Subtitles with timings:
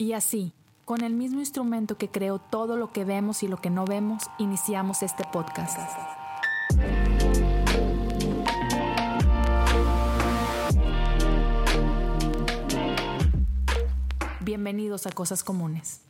[0.00, 0.52] Y así,
[0.84, 4.22] con el mismo instrumento que creó todo lo que vemos y lo que no vemos,
[4.38, 5.76] iniciamos este podcast.
[14.38, 16.02] Bienvenidos a Cosas Comunes.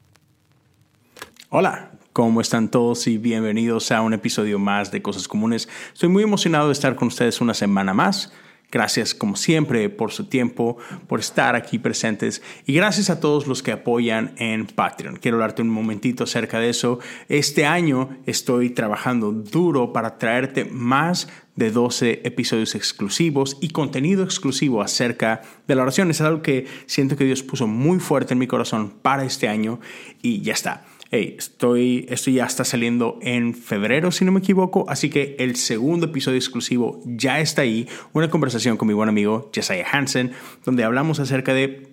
[1.49, 5.67] Hola, ¿cómo están todos y bienvenidos a un episodio más de Cosas Comunes?
[5.95, 8.35] Estoy muy emocionado de estar con ustedes una semana más.
[8.71, 10.77] Gracias como siempre por su tiempo,
[11.07, 15.17] por estar aquí presentes y gracias a todos los que apoyan en Patreon.
[15.17, 16.99] Quiero hablarte un momentito acerca de eso.
[17.31, 24.83] Este año estoy trabajando duro para traerte más de 12 episodios exclusivos y contenido exclusivo
[24.83, 26.11] acerca de la oración.
[26.11, 29.81] Es algo que siento que Dios puso muy fuerte en mi corazón para este año
[30.21, 34.85] y ya está hey, estoy, esto ya está saliendo en febrero, si no me equivoco,
[34.89, 39.51] así que el segundo episodio exclusivo ya está ahí, una conversación con mi buen amigo
[39.55, 40.33] Jesiah Hansen,
[40.65, 41.89] donde hablamos acerca de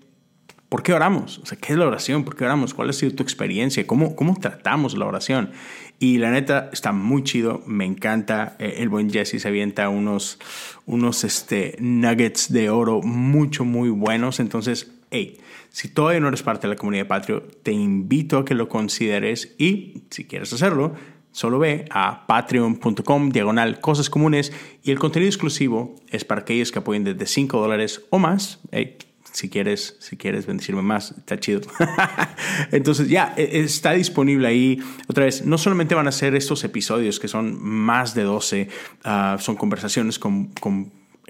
[0.69, 1.37] ¿Por qué oramos?
[1.37, 2.25] O sea, ¿qué es la oración?
[2.25, 2.73] ¿Por qué oramos?
[2.73, 3.85] ¿Cuál ha sido tu experiencia?
[3.85, 5.51] ¿Cómo, cómo tratamos la oración?
[5.99, 8.55] Y la neta está muy chido, me encanta.
[8.59, 10.39] Eh, el buen Jesse se avienta unos,
[10.85, 14.39] unos este, nuggets de oro mucho, muy buenos.
[14.39, 15.39] Entonces, hey,
[15.69, 18.69] si todavía no eres parte de la comunidad de Patreon, te invito a que lo
[18.69, 20.95] consideres y si quieres hacerlo,
[21.31, 26.79] solo ve a patreon.com diagonal cosas comunes y el contenido exclusivo es para aquellos que
[26.79, 28.61] apoyen desde 5 dólares o más.
[29.33, 31.59] si quieres, si quieres bendecirme más, está chido.
[32.71, 34.79] Entonces ya e, está disponible ahí.
[35.07, 38.69] Otra vez, no solamente van a ser estos episodios que son más de 12,
[39.03, 40.89] ah, son conversaciones con, con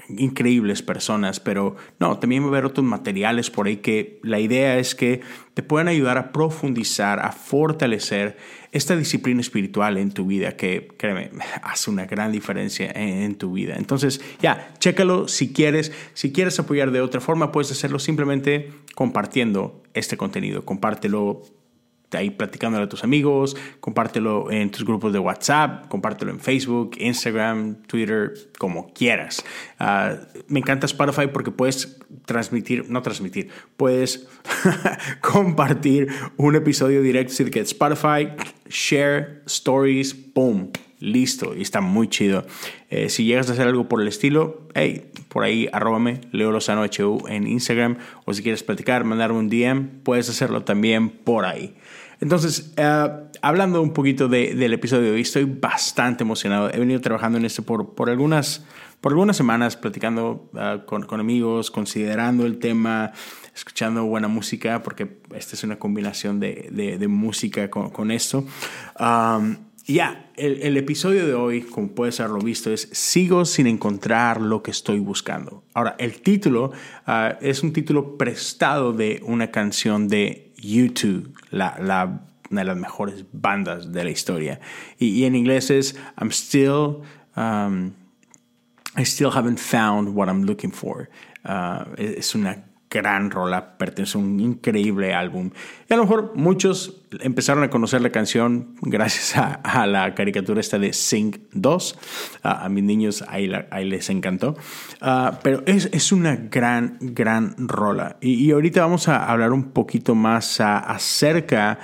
[0.09, 4.77] increíbles personas, pero no, también va a haber otros materiales por ahí que la idea
[4.77, 5.21] es que
[5.53, 8.37] te puedan ayudar a profundizar, a fortalecer
[8.71, 11.31] esta disciplina espiritual en tu vida que, créeme,
[11.63, 13.75] hace una gran diferencia en, tu vida.
[13.77, 15.91] Entonces, ya, chécalo si quieres.
[16.13, 20.65] Si quieres apoyar de otra forma, puedes hacerlo simplemente compartiendo este contenido.
[20.65, 21.41] Compártelo
[22.13, 27.83] ahí platicándolo a tus amigos, compártelo en tus grupos de WhatsApp, compártelo en Facebook, Instagram,
[27.87, 29.43] Twitter, como quieras.
[29.79, 30.15] Ah,
[30.47, 34.27] me encanta Spotify porque puedes transmitir, no transmitir, puedes
[35.21, 36.07] compartir
[36.37, 38.29] un episodio directo, decir que Spotify,
[38.69, 42.45] share, stories, boom, listo, y está muy chido.
[42.89, 46.83] Eh, si llegas a hacer algo por el estilo, hey, por ahí arróbame, Leo Lozano
[46.83, 51.75] HU en Instagram, o si quieres platicar, mandarme un DM, puedes hacerlo también por ahí.
[52.19, 53.09] Entonces, eh,
[53.41, 56.69] hablando un poquito del episodio de hoy, estoy bastante emocionado.
[56.73, 58.65] He venido trabajando en esto por, por, algunas,
[59.01, 63.11] por algunas semanas, platicando eh, con, con, amigos, considerando el tema,
[63.53, 68.45] escuchando buena música, porque esta es una combinación de, de, música con, con esto.
[69.87, 74.71] Ya, el, episodio de hoy, como puedes haberlo visto, es Sigo sin encontrar lo que
[74.71, 75.63] estoy buscando.
[75.75, 76.71] Ahora, el título
[77.07, 82.77] uh, es un título prestado de una canción de U2, la, la, una de las
[82.77, 84.59] mejores bandas de la historia.
[84.99, 87.03] Y, y en inglés es I'm still,
[87.35, 87.93] um,
[88.97, 91.09] I still haven't found what I'm looking for.
[91.43, 95.51] Uh, es una gran rola, pertenece a un increíble álbum.
[95.89, 100.79] Y a lo mejor muchos empezaron a conocer la canción gracias a, la caricatura esta
[100.79, 101.99] de Sing 2.
[102.43, 104.55] a mis niños ahí, ahí les encantó.
[105.01, 108.17] Ah, pero es, es, una gran, gran rola.
[108.21, 111.79] Y, ahorita vamos a hablar un poquito más acerca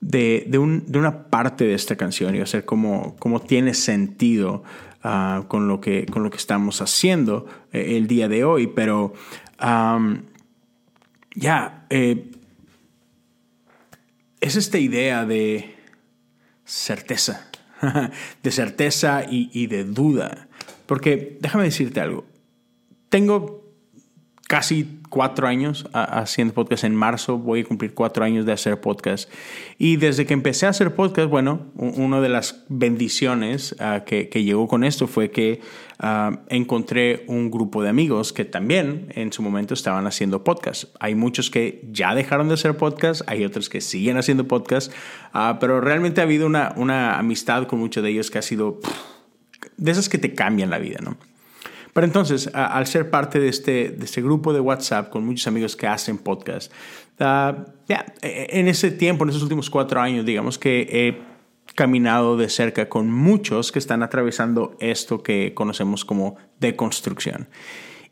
[0.00, 4.62] de, de, un, de, una parte de esta canción y hacer cómo, cómo tiene sentido
[5.02, 8.68] ah, con, lo que, con lo que estamos haciendo eh, el día de hoy.
[8.68, 9.12] Pero
[11.36, 12.32] ya, eh,
[14.40, 15.76] es esta idea de
[16.64, 17.48] certeza,
[18.42, 20.48] de certeza y, de duda.
[20.86, 22.26] Porque déjame decirte algo,
[23.08, 23.70] tengo
[24.48, 26.84] casi cuatro años haciendo podcast.
[26.84, 29.30] En marzo voy a cumplir cuatro años de hacer podcast.
[29.78, 34.68] Y desde que empecé a hacer podcast, bueno, una de las bendiciones ah, que, llegó
[34.68, 35.62] con esto fue que
[36.00, 40.94] ah, encontré un grupo de amigos que también en su momento estaban haciendo podcast.
[41.00, 44.92] Hay muchos que ya dejaron de hacer podcast, hay otros que siguen haciendo podcast,
[45.32, 48.80] ah, pero realmente ha habido una, una amistad con muchos de ellos que ha sido
[49.78, 51.16] de esas que te cambian la vida, ¿no?
[51.96, 55.76] Pero entonces, al ser parte de este, de este grupo de WhatsApp con muchos amigos
[55.76, 56.70] que hacen podcast,
[57.18, 57.64] ya
[58.20, 62.50] e, e, en ese tiempo, en esos últimos cuatro años, digamos que he caminado de
[62.50, 67.48] cerca con muchos que están atravesando esto que conocemos como deconstrucción.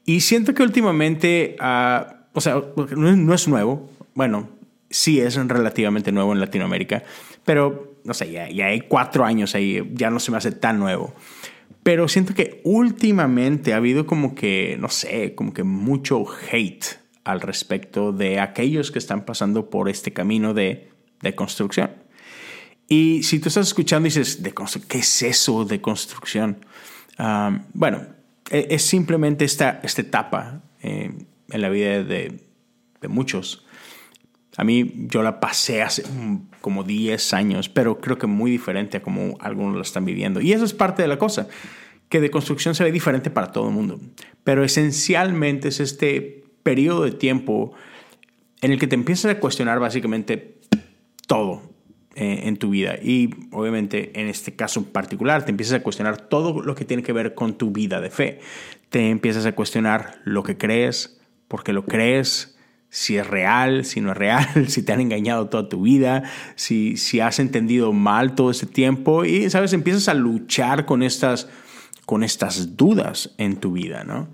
[0.06, 2.62] Y siento que últimamente, ah, o sea,
[2.96, 4.48] no, es nuevo, bueno,
[4.88, 7.02] sí es relativamente nuevo en Latinoamérica,
[7.44, 10.78] pero no sé, ya, ya hay cuatro años ahí, ya no se me hace tan
[10.78, 11.12] nuevo.
[11.82, 16.84] Pero siento que últimamente ha habido como que, no sé, como que mucho hate
[17.24, 20.90] al respecto de aquellos que están pasando por este camino de,
[21.20, 21.90] de construcción.
[22.88, 24.52] Y si tú estás escuchando y dices, ¿de
[24.88, 26.64] ¿qué es eso de construcción?
[27.72, 28.06] bueno,
[28.50, 31.12] e, es simplemente esta, esta etapa eh,
[31.50, 32.40] en la vida de,
[33.00, 33.63] de, muchos.
[34.56, 36.04] A mí yo la pasé hace
[36.60, 40.40] como 10 años, pero creo que muy diferente a como algunos lo están viviendo.
[40.40, 41.48] Y eso es parte de la cosa,
[42.08, 44.00] que de construcción se ve diferente para todo el mundo.
[44.44, 47.72] Pero esencialmente es este periodo de tiempo
[48.62, 50.58] en el que te empiezas a cuestionar básicamente
[51.26, 51.62] todo
[52.14, 52.96] eh, en tu vida.
[53.02, 57.02] Y obviamente en este caso en particular te empiezas a cuestionar todo lo que tiene
[57.02, 58.38] que ver con tu vida de fe.
[58.88, 62.53] Te empiezas a cuestionar lo que crees, por qué lo crees,
[62.94, 66.22] si es real, si no es real, si te han engañado toda tu vida,
[66.54, 69.72] si, si has entendido mal todo ese tiempo y, ¿sabes?
[69.72, 71.48] Empiezas a luchar con estas,
[72.06, 74.28] con estas dudas en tu vida, ¿no?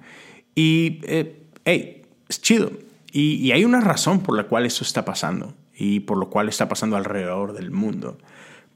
[0.55, 2.71] Y, eh, hey, es chido.
[3.11, 6.51] Y, y hay una razón por la cual eso está pasando y por lo cual
[6.51, 8.19] está pasando alrededor del mundo.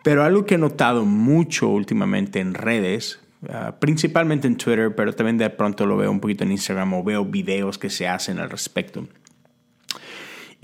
[0.03, 3.21] Pero algo que he notado mucho últimamente en redes,
[3.51, 7.05] ah, principalmente en Twitter, pero también de pronto lo veo un poquito en Instagram o
[7.05, 9.07] veo videos que se hacen al respecto.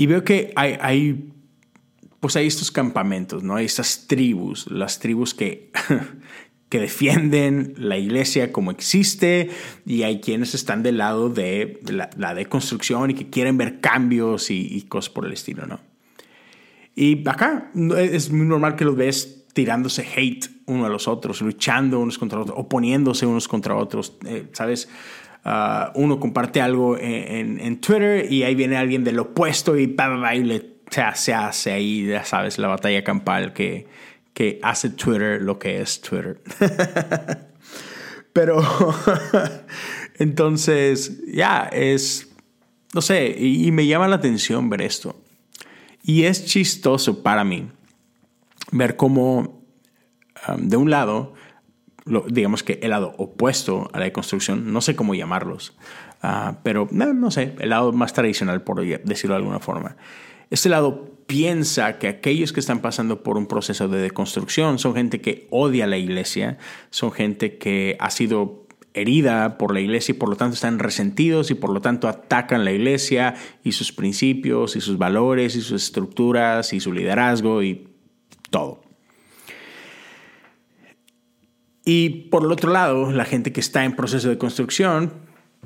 [0.01, 1.31] Y veo que hay, hay
[2.21, 3.57] pues hay estos campamentos, ¿no?
[3.57, 5.71] Hay estas tribus, las tribus que,
[6.71, 9.51] que defienden la iglesia como existe
[9.85, 11.83] y hay quienes están del lado de
[12.17, 15.81] la, deconstrucción y que quieren ver cambios y, y, cosas por el estilo, ¿no?
[16.97, 22.01] Y acá es muy normal que los ves tirándose hate uno a los otros, luchando
[22.01, 24.89] unos contra otros, oponiéndose unos contra otros, eh, ¿sabes?
[25.45, 30.67] Ah, uno comparte algo en, Twitter y ahí viene alguien del opuesto y, y le,
[31.15, 33.87] se hace ahí, ya sabes, la batalla campal que,
[34.35, 36.43] que hace Twitter lo que es Twitter.
[38.33, 38.63] Pero
[40.19, 42.31] entonces, ya, es,
[42.95, 45.17] no sé, y me llama la atención ver esto.
[46.03, 47.71] Y es chistoso para mí
[48.73, 49.63] ver cómo,
[50.57, 51.35] de un lado,
[52.29, 55.77] digamos que el lado opuesto a la deconstrucción, no sé cómo llamarlos,
[56.23, 59.97] uh, pero no, sé, el lado más tradicional, por decirlo de alguna forma.
[60.51, 65.21] Este lado piensa que aquellos que están pasando por un proceso de deconstrucción son gente
[65.21, 66.59] que odia la iglesia,
[66.91, 71.53] son gente que ha sido herida por la iglesia y por lo tanto están resentidos
[71.53, 75.85] y por lo tanto atacan la iglesia y sus principios y sus valores y sus
[75.85, 77.89] estructuras y su liderazgo y
[78.51, 78.83] todo.
[81.85, 85.13] Y por el otro lado, la gente que está en proceso de construcción,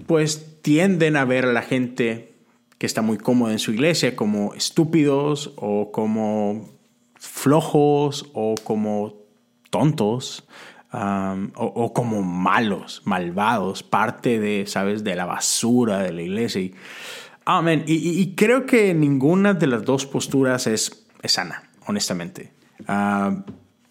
[0.07, 2.35] pues tienden a ver a la gente
[2.79, 6.69] que está muy cómoda en su iglesia como estúpidos o como
[7.15, 9.15] flojos o como
[9.71, 10.47] tontos
[11.55, 16.61] o, como malos, malvados, parte de, ¿sabes?, de la basura de la iglesia.
[16.61, 16.75] Y,
[17.45, 17.85] amén.
[17.87, 22.53] Y, creo que ninguna de las dos posturas es, sana, honestamente.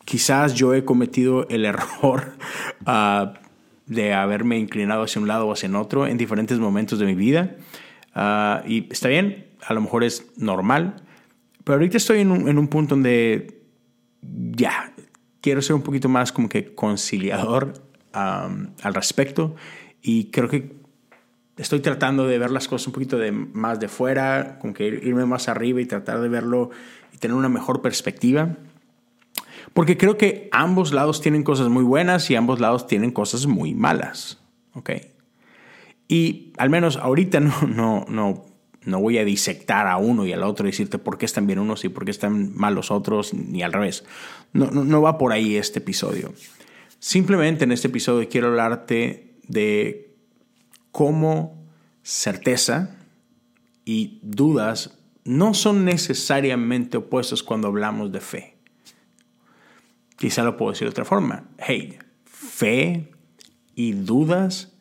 [0.05, 2.33] Quizás yo he cometido el error
[2.85, 3.33] ah,
[3.85, 7.55] de haberme inclinado hacia un lado o hacia otro en diferentes momentos de mi vida.
[8.15, 10.95] Ah, y está bien, a lo mejor es normal,
[11.63, 13.61] pero ahorita estoy en un, en un punto donde
[14.21, 14.94] ya,
[15.41, 17.73] quiero ser un poquito más como que conciliador
[18.13, 19.56] al respecto
[20.01, 20.83] y creo que
[21.57, 25.25] estoy tratando de ver las cosas un poquito de, más de fuera, como que irme
[25.25, 26.69] más arriba y tratar de verlo
[27.13, 28.57] y tener una mejor perspectiva.
[29.73, 33.73] Porque creo que ambos lados tienen cosas muy buenas y ambos lados tienen cosas muy
[33.73, 34.39] malas.
[34.73, 34.92] ¿Ok?
[36.07, 38.45] Y al menos ahorita no, no,
[38.85, 41.59] no voy a disectar a uno y al otro y decirte por qué están bien
[41.59, 44.03] unos y por qué están mal los otros, ni al revés.
[44.51, 46.33] No, no, va por ahí este episodio.
[46.99, 50.15] Simplemente en este episodio quiero hablarte de
[50.92, 51.65] cómo
[52.01, 52.97] certeza
[53.85, 58.53] y dudas no son necesariamente opuestos cuando hablamos de fe.
[60.23, 61.49] Quizá lo puedo decir de otra forma.
[61.57, 63.11] Hey, fe
[63.75, 64.71] y dudas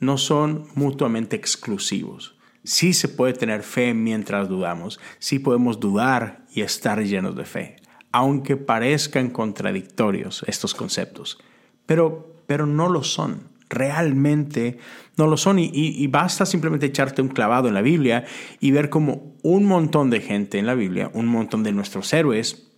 [0.00, 2.36] no son mutuamente exclusivos.
[2.64, 7.76] Sí se puede tener fe mientras dudamos, sí podemos dudar y estar llenos de fe,
[8.10, 11.38] aunque parezcan contradictorios estos conceptos,
[11.86, 14.78] pero, pero no lo son, realmente
[15.16, 18.24] no lo son y, y, basta simplemente echarte un clavado en la Biblia
[18.58, 22.72] y ver cómo un montón de gente en la Biblia, un montón de nuestros héroes,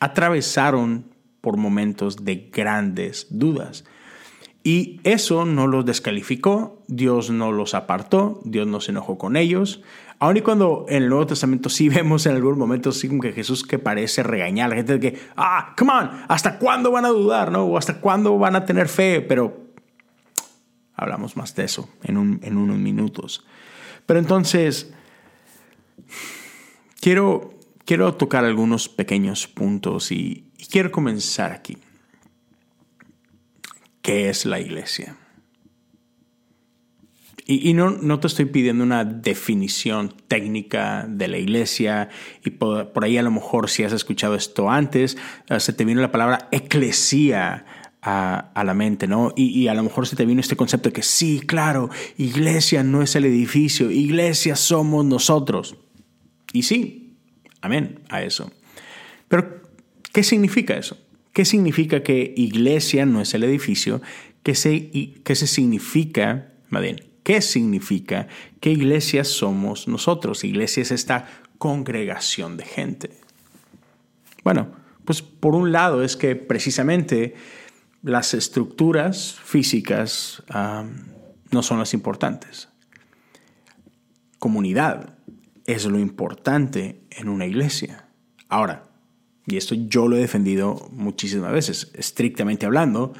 [0.00, 3.84] atravesaron por momentos de grandes dudas
[4.68, 9.82] y eso no los descalificó, Dios no los apartó, Dios no se enojó con ellos.
[10.18, 13.32] Aun y cuando en el Nuevo Testamento sí vemos en algunos momentos sí como que
[13.32, 17.06] Jesús que parece regañar a la gente de que, ah, come on, ¿hasta cuándo van
[17.06, 17.50] a dudar?
[17.50, 17.64] ¿no?
[17.64, 19.68] O hasta cuándo van a tener fe, pero
[20.94, 23.46] hablamos más de eso en, en unos minutos.
[24.04, 24.92] Pero entonces,
[27.00, 27.54] quiero,
[27.86, 31.78] quiero tocar algunos pequeños puntos y, y quiero comenzar aquí.
[34.02, 35.16] ¿Qué es la iglesia?
[37.50, 42.10] Y, no, no, te estoy pidiendo una definición técnica de la iglesia
[42.44, 45.16] y por, ahí a lo mejor si has escuchado esto antes,
[45.48, 47.64] eh, se te vino la palabra eclesía
[48.02, 49.32] a, a, la mente, ¿no?
[49.34, 51.88] Y, y, a lo mejor se te vino este concepto de que sí, claro,
[52.18, 55.76] iglesia no es el edificio, iglesia somos nosotros.
[56.52, 57.16] Y sí,
[57.62, 58.52] amén a eso.
[59.28, 59.57] Pero,
[60.12, 60.98] ¿qué significa eso?
[61.32, 64.02] ¿Qué significa que iglesia no es el edificio?
[64.42, 64.90] ¿Qué se,
[65.24, 66.82] qué se significa, más
[67.22, 68.26] ¿Qué significa
[68.60, 70.44] que iglesia somos nosotros?
[70.44, 73.10] Iglesia es esta congregación de gente.
[74.42, 74.72] Bueno,
[75.04, 77.34] pues por un lado es que precisamente
[78.02, 80.42] las estructuras físicas
[81.50, 82.68] no son las importantes.
[84.38, 85.18] Comunidad
[85.66, 88.08] es lo importante en una iglesia.
[88.48, 88.87] Ahora,
[89.48, 93.12] y esto yo lo he defendido muchísimas veces, estrictamente hablando,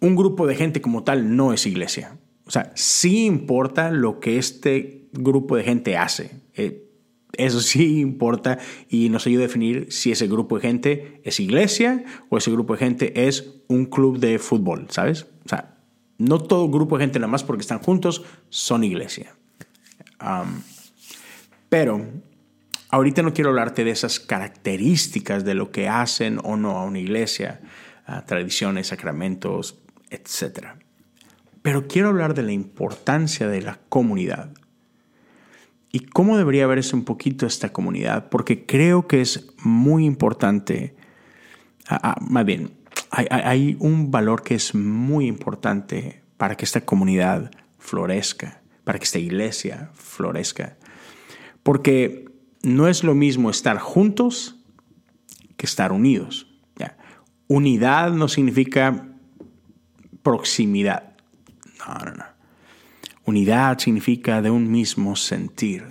[0.00, 2.18] un grupo de gente como tal no es iglesia.
[2.44, 6.40] O sea, sí importa lo que este grupo de gente hace.
[6.54, 6.88] Eh,
[7.34, 12.04] eso sí importa y nos ayuda a definir si ese grupo de gente es iglesia
[12.30, 15.26] o ese grupo de gente es un club de fútbol, ¿sabes?
[15.44, 15.78] O sea,
[16.16, 19.36] no todo grupo de gente nada más porque están juntos son iglesia.
[21.68, 22.06] pero
[22.90, 26.98] ahorita no quiero hablarte de esas características de lo que hacen o no a una
[26.98, 27.60] iglesia,
[28.26, 29.78] tradiciones, sacramentos,
[30.10, 30.78] etcétera.
[31.62, 34.50] Pero quiero hablar de la importancia de la comunidad
[35.90, 40.94] y cómo debería verse un poquito esta comunidad, porque creo que es muy importante,
[41.88, 42.72] ah, más bien,
[43.10, 49.18] hay, un valor que es muy importante para que esta comunidad florezca, para que esta
[49.18, 50.76] iglesia florezca,
[51.62, 52.27] porque
[52.62, 54.56] no es lo mismo estar juntos
[55.56, 56.48] que estar unidos.
[57.50, 59.08] Unidad no significa
[60.22, 61.14] proximidad.
[63.24, 65.84] Unidad significa de un mismo sentir,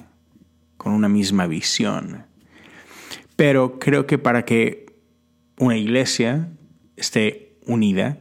[0.78, 2.28] con una misma visión.
[3.36, 4.86] Pero creo que para que
[5.58, 6.50] una iglesia
[6.96, 8.20] esté unida,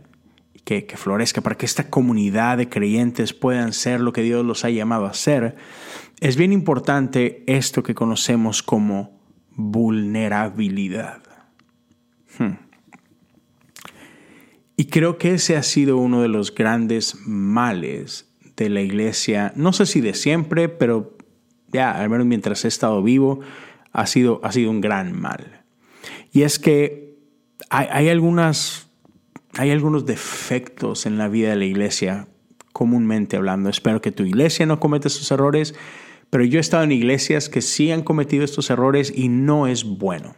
[0.64, 4.64] que, que florezca, para que esta comunidad de creyentes puedan ser lo que Dios los
[4.64, 5.56] ha llamado a ser,
[6.20, 9.20] es bien importante esto que conocemos como
[9.50, 11.22] vulnerabilidad.
[12.38, 12.56] Hmm.
[14.76, 19.72] Y creo que ese ha sido uno de los grandes males de la iglesia, no
[19.72, 21.16] sé si de siempre, pero
[21.68, 23.40] ya, al menos mientras he estado vivo,
[23.92, 25.64] ha sido, ha sido un gran mal.
[26.32, 27.16] Y es que
[27.70, 28.90] hay, algunas,
[29.54, 32.28] hay algunos defectos en la vida de la iglesia,
[32.72, 33.70] comúnmente hablando.
[33.70, 35.74] Espero que tu iglesia no cometa esos errores,
[36.30, 39.84] pero yo he estado en iglesias que sí han cometido estos errores y no es
[39.84, 40.34] bueno.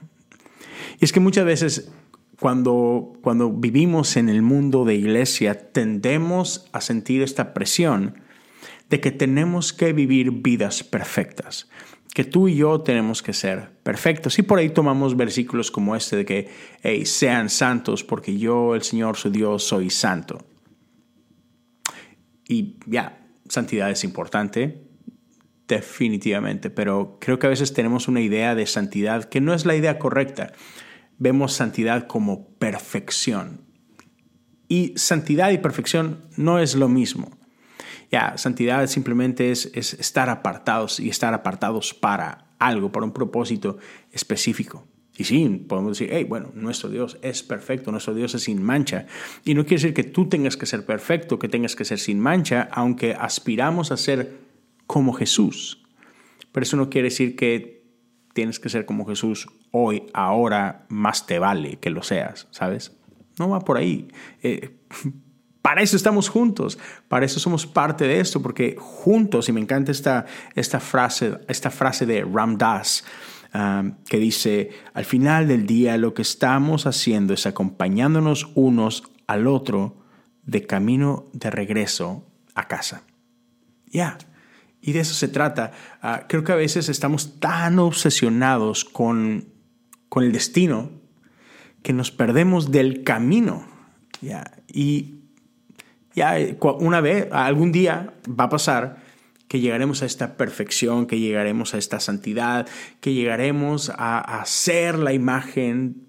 [1.00, 1.90] Y es que muchas veces
[2.40, 8.20] cuando, cuando vivimos en el mundo de iglesia, tendemos a sentir esta presión
[8.90, 11.68] de que tenemos que vivir vidas perfectas,
[12.14, 14.38] que tú y yo tenemos que ser perfectos.
[14.38, 16.48] Y por ahí tomamos versículos como este de que,
[16.82, 20.38] hey, sean santos porque yo, el Señor, su Dios, soy santo.
[22.48, 24.87] Y ya, santidad es importante,
[25.68, 29.76] definitivamente, pero creo que a veces tenemos una idea de santidad que no es la
[29.76, 30.52] idea correcta
[31.18, 33.62] vemos santidad como perfección.
[34.68, 37.30] Y santidad y perfección no es lo mismo.
[38.10, 43.78] Ya, santidad simplemente es, estar apartados y estar apartados para algo, para un propósito
[44.12, 44.86] específico.
[45.16, 49.06] Y sí, podemos decir, hey, bueno, nuestro Dios es perfecto, nuestro Dios es sin mancha.
[49.44, 52.20] Y no quiere decir que tú tengas que ser perfecto, que tengas que ser sin
[52.20, 54.47] mancha, aunque aspiramos a ser
[54.88, 55.84] como Jesús.
[56.50, 57.84] Pero eso no quiere decir que
[58.32, 62.96] tienes que ser como Jesús hoy, ahora, más te vale que lo seas, ¿sabes?
[63.38, 64.08] No va por ahí.
[64.42, 64.76] Eh,
[65.62, 66.78] para eso estamos juntos,
[67.08, 71.70] para eso somos parte de esto, porque juntos, y me encanta esta, esta, frase, esta
[71.70, 73.04] frase de Ram Dass,
[73.54, 79.46] um, que dice, al final del día lo que estamos haciendo es acompañándonos unos al
[79.46, 79.98] otro
[80.44, 83.02] de camino de regreso a casa.
[83.86, 84.16] Ya,
[84.80, 85.72] y de eso se trata.
[86.02, 89.48] Ah, creo que a veces estamos tan obsesionados con,
[90.08, 90.90] con el destino
[91.82, 93.66] que nos perdemos del camino.
[94.66, 95.16] Y
[96.14, 96.36] ya
[96.80, 99.08] una vez, algún día va a pasar
[99.46, 102.68] que llegaremos a esta perfección, que llegaremos a esta santidad,
[103.00, 106.06] que llegaremos a, a ser la imagen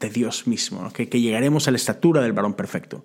[0.00, 3.04] de Dios mismo, que, que llegaremos a la estatura del varón perfecto.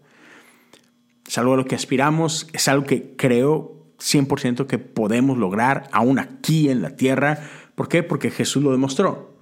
[1.27, 6.19] Es algo a lo que aspiramos, es algo que creo 100% que podemos lograr aún
[6.19, 7.39] aquí en la tierra.
[7.75, 8.03] ¿Por qué?
[8.03, 9.39] Porque Jesús lo demostró.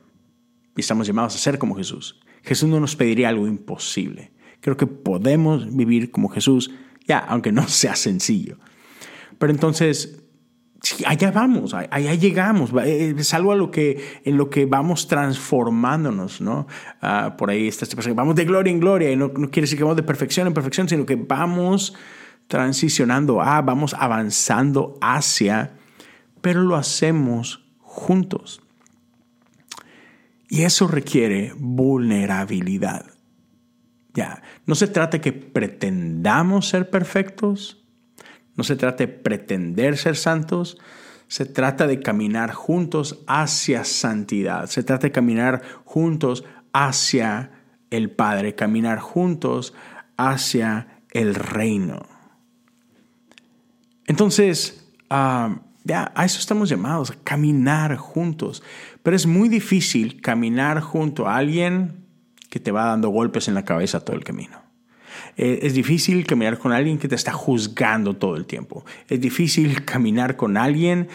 [0.75, 2.19] Y estamos llamados a ser como Jesús.
[2.43, 4.31] Jesús no nos pediría algo imposible.
[4.59, 6.71] Creo que podemos vivir como Jesús,
[7.07, 8.57] ya, aunque no sea sencillo.
[9.37, 10.23] Pero entonces,
[11.05, 16.41] allá vamos, allá llegamos, eh, es algo a lo que, en lo que vamos transformándonos,
[16.41, 16.67] ¿no?
[17.01, 19.77] Ah, por ahí está este vamos de gloria en gloria, y no, no, quiere decir
[19.77, 21.93] que vamos de perfección en perfección, sino que vamos
[22.47, 25.73] transicionando a, vamos avanzando hacia,
[26.41, 28.61] pero lo hacemos juntos.
[30.49, 33.07] Y eso requiere vulnerabilidad.
[34.13, 37.83] Ya, no se trata que pretendamos ser perfectos,
[38.55, 40.77] no se trata de pretender ser santos,
[41.27, 47.51] se trata de caminar juntos hacia santidad, se trata de caminar juntos hacia
[47.89, 49.73] el Padre, caminar juntos
[50.17, 52.12] hacia el reino.
[54.07, 58.63] Entonces, ah, ya, a eso estamos llamados, a caminar juntos.
[59.01, 62.05] Pero es muy difícil caminar junto a alguien
[62.49, 64.61] que te va dando golpes en la cabeza todo el camino.
[65.35, 68.85] Eh, es difícil caminar con alguien que te está juzgando todo el tiempo.
[69.09, 71.07] Es difícil caminar con alguien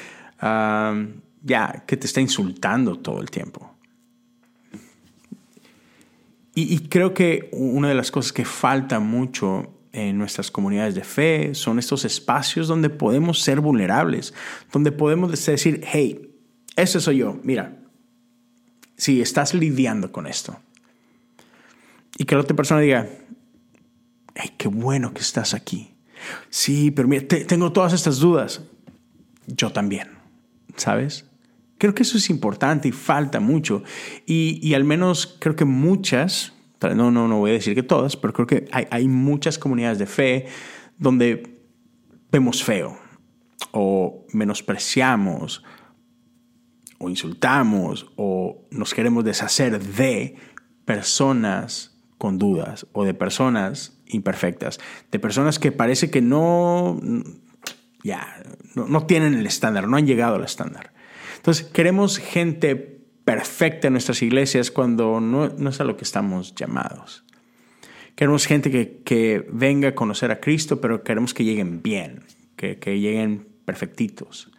[1.42, 3.74] ya que te está insultando todo el tiempo.
[6.54, 11.04] Y, y, creo que una de las cosas que falta mucho en nuestras comunidades de
[11.04, 14.34] fe son estos espacios donde podemos ser vulnerables,
[14.72, 16.30] donde podemos decir, hey,
[16.76, 17.76] ese soy yo, mira,
[18.96, 20.58] si estás lidiando con esto.
[22.18, 23.08] Y que la otra persona diga,
[24.34, 25.94] ay, qué bueno que estás aquí.
[26.50, 28.62] Sí, pero mira, tengo todas estas dudas.
[29.46, 30.08] Yo también,
[30.76, 31.24] ¿sabes?
[31.78, 33.84] Creo que eso es importante y falta mucho.
[34.26, 38.16] Y, y al menos creo que muchas, no, no, no voy a decir que todas,
[38.16, 40.46] pero creo que hay, hay muchas comunidades de fe
[40.98, 41.60] donde
[42.30, 42.98] vemos feo
[43.72, 45.64] o menospreciamos
[46.98, 50.36] o insultamos o nos queremos deshacer de
[50.84, 57.00] personas con dudas o de personas imperfectas, de personas que parece que no,
[58.02, 58.42] ya,
[58.74, 60.92] no, tienen el estándar, no han llegado al estándar.
[61.36, 62.97] Entonces, queremos gente
[63.28, 67.24] perfecta en nuestras iglesias cuando no, no es a lo que estamos llamados.
[68.14, 72.24] Queremos gente que, que, venga a conocer a Cristo, pero queremos que lleguen bien,
[72.56, 74.50] que, que lleguen perfectitos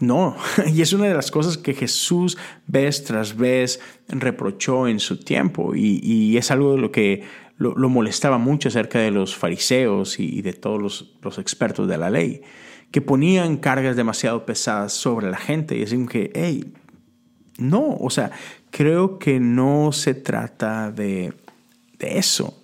[0.00, 0.36] no,
[0.72, 5.74] y es una de las cosas que Jesús vez tras vez reprochó en su tiempo
[5.74, 7.22] y, es algo de lo que
[7.56, 12.42] lo, molestaba mucho acerca de los fariseos y, de todos los, expertos de la ley,
[12.90, 16.72] que ponían cargas demasiado pesadas sobre la gente y decían que, hey,
[17.58, 18.32] no, o sea,
[18.70, 21.32] creo que no se trata de,
[21.98, 22.60] de eso.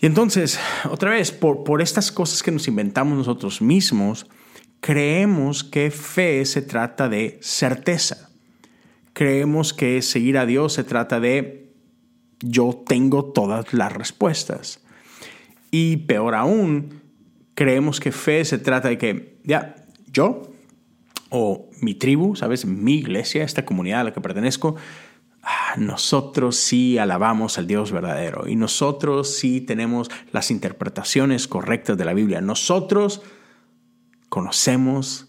[0.00, 4.26] Y entonces, otra vez, por, por estas cosas que nos inventamos nosotros mismos,
[4.80, 8.30] creemos que fe se trata de certeza.
[9.12, 11.67] Creemos que seguir a Dios se trata de
[12.40, 14.80] yo tengo todas las respuestas.
[15.70, 17.02] Y peor aún,
[17.54, 19.74] creemos que fe se trata de que ya
[20.06, 20.42] yo
[21.30, 22.64] o mi tribu, ¿sabes?
[22.64, 24.76] Mi iglesia, esta comunidad a la que pertenezco,
[25.42, 32.04] ah, nosotros sí alabamos al Dios verdadero y nosotros sí tenemos las interpretaciones correctas de
[32.04, 32.40] la Biblia.
[32.40, 33.22] Nosotros
[34.28, 35.28] conocemos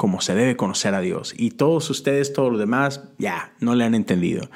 [0.00, 1.34] como se debe conocer a Dios.
[1.36, 4.48] Y todos ustedes, todos los demás, ya, no le han entendido.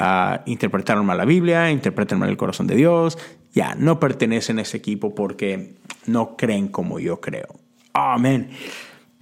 [0.00, 3.18] Uh, interpretaron mal la Biblia, interpretan mal el corazón de Dios,
[3.52, 7.60] ya, no pertenecen a ese equipo porque no creen como yo creo.
[7.92, 8.48] Amén.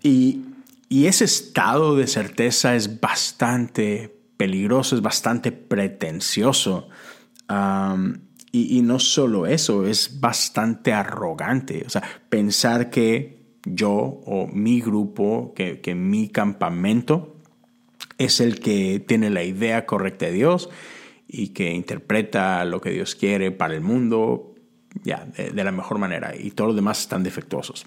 [0.03, 0.45] Y,
[0.89, 6.89] y ese estado de certeza es bastante peligroso, es bastante pretencioso.
[7.51, 8.19] Um,
[8.51, 11.85] y, no solo eso, es bastante arrogante.
[11.87, 17.38] O sea, pensar que yo o mi grupo, que, que mi campamento
[18.19, 20.69] es el que tiene la idea correcta de Dios
[21.27, 24.55] y que interpreta lo que Dios quiere para el mundo
[25.05, 27.87] ya, de, la mejor manera y todos los demás están defectuosos.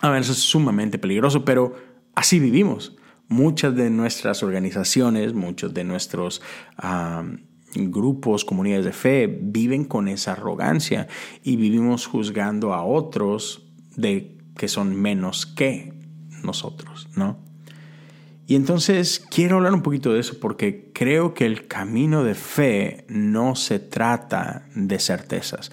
[0.00, 1.74] A ver, eso es sumamente peligroso, pero
[2.14, 2.96] así vivimos.
[3.28, 6.40] Muchas de nuestras organizaciones, muchos de nuestros
[7.74, 11.08] grupos, comunidades de fe, viven con esa arrogancia
[11.42, 15.92] y vivimos juzgando a otros de que son menos que
[16.42, 17.47] nosotros, ¿no?
[18.48, 23.04] Y entonces quiero hablar un poquito de eso porque creo que el camino de fe
[23.08, 25.70] no se trata de certezas.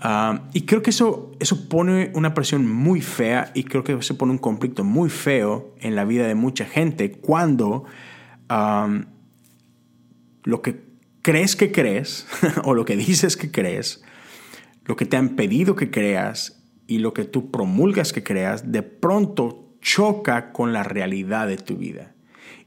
[0.00, 4.14] Ah, y creo que eso, eso pone una presión muy fea y creo que se
[4.14, 7.84] pone un conflicto muy feo en la vida de mucha gente cuando
[10.44, 10.84] lo que
[11.22, 12.26] crees que crees
[12.64, 14.04] o lo que dices que crees
[14.86, 18.82] lo que te han pedido que creas y lo que tú promulgas que creas, de
[18.82, 22.12] pronto choca con la realidad de tu vida.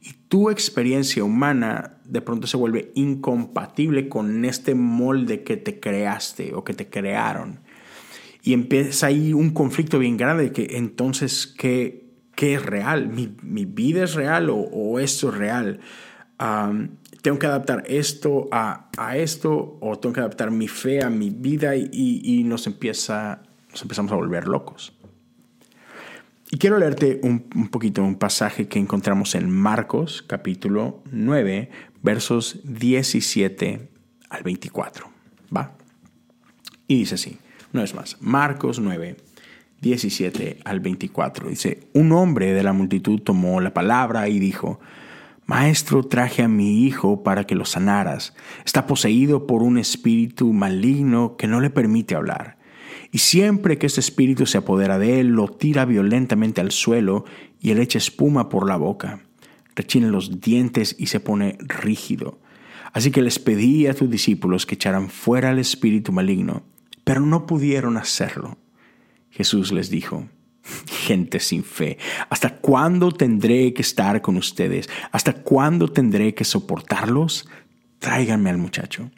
[0.01, 6.53] Y tu experiencia humana de pronto se vuelve incompatible con este molde que te creaste
[6.55, 7.59] o que te crearon.
[8.41, 12.05] Y empieza ahí un conflicto bien grande de que entonces, ¿qué,
[12.35, 13.09] qué es real?
[13.09, 15.81] ¿Mi, ¿Mi, vida es real o, esto es real?
[17.21, 21.31] ¿Tengo que adaptar esto a, a, esto o tengo que adaptar mi fe a mi
[21.31, 21.75] vida?
[21.75, 21.89] Y,
[22.23, 24.93] y nos, empieza, nos empezamos a volver locos.
[26.51, 31.69] Y quiero leerte un, poquito un pasaje que encontramos en Marcos capítulo 9,
[32.01, 33.87] versos 17
[34.31, 35.11] al 24.
[35.55, 35.75] ¿Va?
[36.87, 37.37] Y dice así,
[37.71, 39.17] una vez más, Marcos 9,
[39.79, 41.49] 17 al 24.
[41.49, 44.79] Dice, un hombre de la multitud tomó la palabra y dijo,
[45.45, 48.33] Maestro, traje a mi hijo para que lo sanaras.
[48.65, 52.58] Está poseído por un espíritu maligno que no le permite hablar
[53.11, 57.25] y siempre que este espíritu se apodera de él, lo tira violentamente al suelo
[57.59, 59.21] y él echa espuma por la boca.
[59.75, 62.39] Rechina los dientes y se pone rígido.
[62.93, 66.63] Así que les pedí a tus discípulos que echaran fuera al espíritu maligno,
[67.03, 68.57] pero no pudieron hacerlo.
[69.31, 70.27] Jesús les dijo,
[70.87, 71.97] gente sin fe,
[72.29, 74.89] ¿hasta cuándo tendré que estar con ustedes?
[75.11, 77.47] ¿Hasta cuándo tendré que soportarlos?
[77.99, 79.09] Tráiganme al muchacho.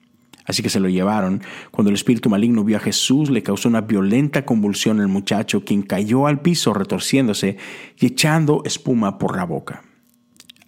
[0.46, 1.42] Así que se lo llevaron.
[1.72, 5.84] Cuando el espíritu maligno vio a Jesús, le causó una violenta convulsión al muchacho, quien
[5.84, 7.58] cayó al piso retorciéndose
[8.00, 9.84] y echando espuma por la boca.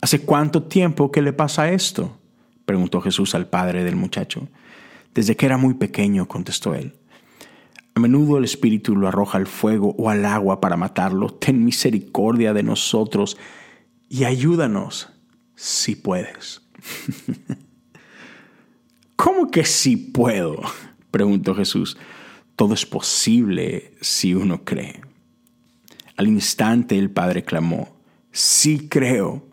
[0.01, 2.19] ¿Hace cuánto tiempo que le pasa esto?
[2.65, 4.47] preguntó Jesús al padre del muchacho.
[5.13, 6.93] Desde que era muy pequeño, contestó él.
[7.95, 11.29] A menudo el espíritu lo arroja al fuego o al agua para matarlo.
[11.29, 13.37] Ten misericordia de nosotros
[14.09, 15.09] y ayúdanos
[15.55, 16.61] si puedes.
[19.23, 20.61] ¿Cómo que sí puedo?
[21.09, 21.95] preguntó Jesús.
[22.57, 24.99] Todo es posible si uno cree.
[26.17, 27.95] Al instante el Padre clamó,
[28.33, 29.47] sí creo,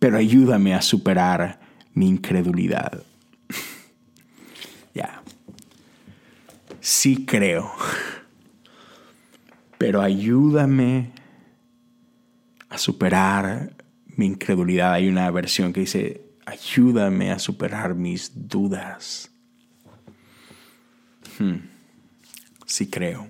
[0.00, 1.60] pero ayúdame a superar
[1.94, 3.04] mi incredulidad.
[4.94, 5.22] ya,
[6.80, 7.70] sí creo,
[9.78, 11.12] pero ayúdame
[12.68, 13.76] a superar
[14.16, 14.94] mi incredulidad.
[14.94, 19.30] Hay una versión que dice, ayúdame a superar mis dudas.
[21.38, 21.68] Hmm.
[22.66, 23.28] Sí creo.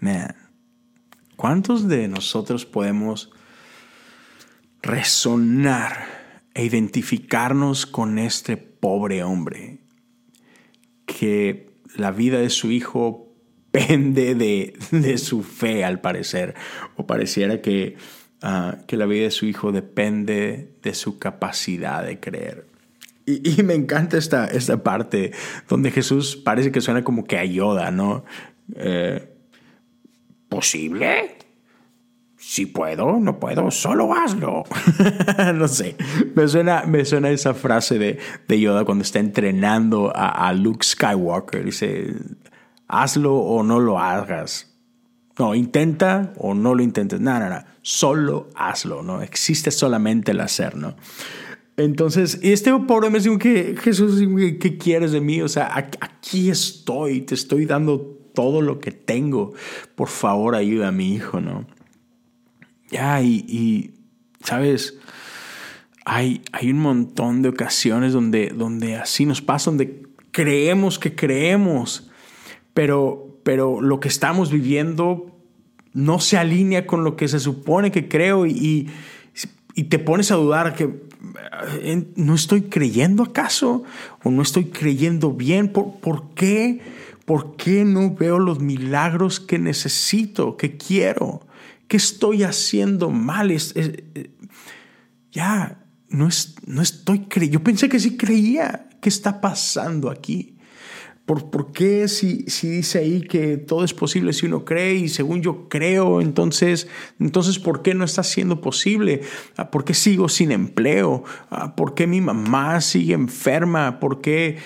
[0.00, 0.34] Man,
[1.36, 3.30] ¿cuántos de nosotros podemos
[4.82, 9.78] resonar e identificarnos con este pobre hombre
[11.06, 13.32] que la vida de su hijo
[13.70, 16.54] pende de, de su fe al parecer
[16.96, 17.96] o pareciera que
[18.42, 22.66] Ah, que la vida de su hijo depende de su capacidad de creer.
[23.24, 25.30] Y, me encanta esta, esta parte
[25.68, 28.24] donde Jesús parece que suena como que ayuda, ¿no?
[28.74, 29.28] Eh,
[30.48, 31.38] ¿Posible?
[32.36, 34.64] Si puedo, no puedo, solo hazlo.
[35.54, 35.94] no sé,
[36.34, 40.84] me suena, me suena esa frase de, de Yoda cuando está entrenando a, a Luke
[40.84, 41.64] Skywalker.
[41.64, 42.12] Dice,
[42.88, 44.71] hazlo o no lo hagas
[45.38, 47.20] no, intenta o no lo intentes.
[47.20, 47.64] No, no.
[47.82, 49.22] Solo hazlo, ¿no?
[49.22, 50.94] Existe solamente el hacer, ¿no?
[51.76, 54.22] Entonces, este pobre me dijo que Jesús,
[54.60, 55.40] ¿qué quieres de mí?
[55.40, 59.52] O sea, aquí estoy, te estoy dando todo lo que tengo.
[59.94, 61.66] Por favor, ayuda a mi hijo, ¿no?
[62.90, 63.94] Ya, y,
[64.44, 64.98] ¿sabes?
[66.04, 72.10] Hay, hay un montón de ocasiones donde, donde así nos pasa, donde creemos que creemos,
[72.74, 75.32] pero, pero lo que estamos viviendo
[75.92, 78.90] no se alinea con lo que se supone que creo y,
[79.88, 81.02] te pones a dudar que
[81.80, 83.84] eh, no estoy creyendo acaso
[84.22, 85.72] o no estoy creyendo bien.
[85.72, 86.80] ¿Por, ¿Por, qué?
[87.24, 91.46] ¿Por qué no veo los milagros que necesito, que quiero?
[91.88, 93.50] ¿Qué estoy haciendo mal?
[93.50, 94.30] Es, eh,
[95.30, 96.28] ya, no,
[96.66, 97.60] no estoy creyendo.
[97.60, 98.88] Yo pensé que sí creía.
[99.00, 100.58] ¿Qué está pasando aquí?
[101.24, 105.40] ¿Por, qué si, si, dice ahí que todo es posible si uno cree y según
[105.40, 106.88] yo creo, entonces,
[107.20, 109.22] entonces ¿por qué no está siendo posible?
[109.56, 111.22] Ah, ¿Por qué sigo sin empleo?
[111.48, 114.00] Ah, ¿Por qué mi mamá sigue enferma?
[114.00, 114.58] ¿Por qué,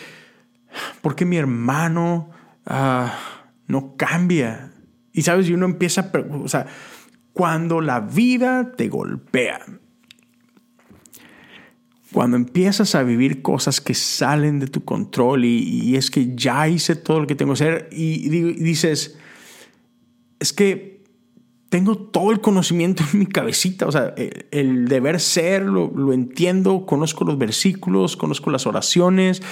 [1.02, 2.30] por qué mi hermano
[2.64, 3.16] ah,
[3.66, 4.72] no cambia?
[5.12, 6.10] Y sabes, y uno empieza,
[6.42, 6.66] o sea,
[7.32, 9.60] cuando la vida te golpea,
[12.12, 16.96] cuando empiezas a vivir cosas que salen de tu control y, es que ya hice
[16.96, 19.18] todo lo que tengo que hacer y, dices,
[20.38, 20.95] es que
[21.76, 24.14] tengo todo el conocimiento en mi cabecita, o sea,
[24.50, 29.42] el, deber ser lo, entiendo, conozco los versículos, conozco las oraciones,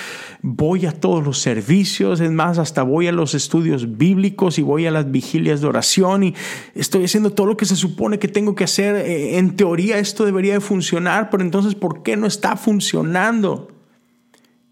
[0.40, 4.86] voy a todos los servicios, es más, hasta voy a los estudios bíblicos y voy
[4.86, 6.34] a las vigilias de oración y
[6.74, 8.96] estoy haciendo todo lo que se supone que tengo que hacer.
[8.96, 13.68] Eh, en teoría esto debería de funcionar, pero entonces, ¿por qué no está funcionando?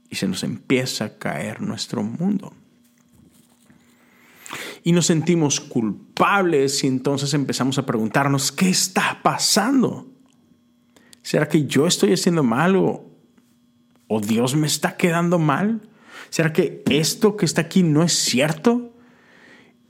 [0.08, 2.54] Y se nos empieza a caer nuestro mundo
[4.84, 10.08] y nos sentimos culpables y entonces empezamos a preguntarnos, ¿qué está pasando?
[11.22, 13.08] ¿Será que yo estoy haciendo mal o,
[14.20, 15.80] Dios me está quedando mal?
[16.28, 18.94] ¿Será que esto que está aquí no es cierto?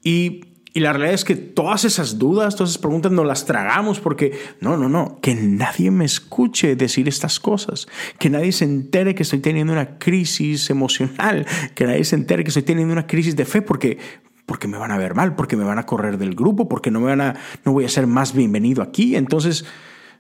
[0.05, 3.98] Y, y la realidad es que todas esas dudas, todas esas preguntas nos las tragamos
[3.98, 9.16] porque no, no, no, que nadie me escuche decir estas cosas, que nadie se entere
[9.16, 13.35] que estoy teniendo una crisis emocional, que nadie se entere que estoy teniendo una crisis
[13.35, 13.98] de fe porque
[14.46, 17.00] porque me van a ver mal, porque me van a correr del grupo, porque no,
[17.00, 19.16] me van a, no voy a ser más bienvenido aquí.
[19.16, 19.64] Entonces,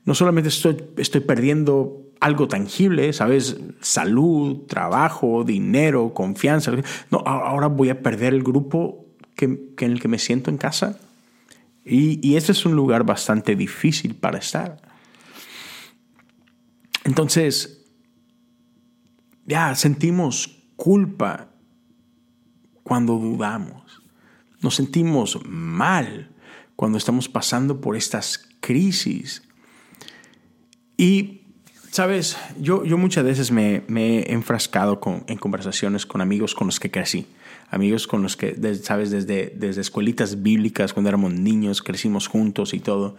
[0.04, 3.56] no solamente estoy, estoy perdiendo algo tangible, ¿sabes?
[3.80, 6.72] Salud, trabajo, dinero, confianza.
[7.10, 10.98] No, ahora voy a perder el grupo que, en el que me siento en casa.
[11.84, 14.80] Y, y este es un lugar bastante difícil para estar.
[17.04, 17.84] Entonces,
[19.46, 21.48] ya sentimos culpa
[22.82, 23.81] cuando dudamos.
[24.62, 26.30] Nos sentimos mal
[26.76, 29.42] cuando estamos pasando por estas crisis.
[30.96, 31.42] Y,
[31.90, 36.80] sabes, yo, yo muchas veces me, he enfrascado con, en conversaciones con amigos con los
[36.80, 37.26] que crecí.
[37.70, 42.80] Amigos con los que, sabes, desde, desde escuelitas bíblicas, cuando éramos niños, crecimos juntos y
[42.80, 43.16] todo.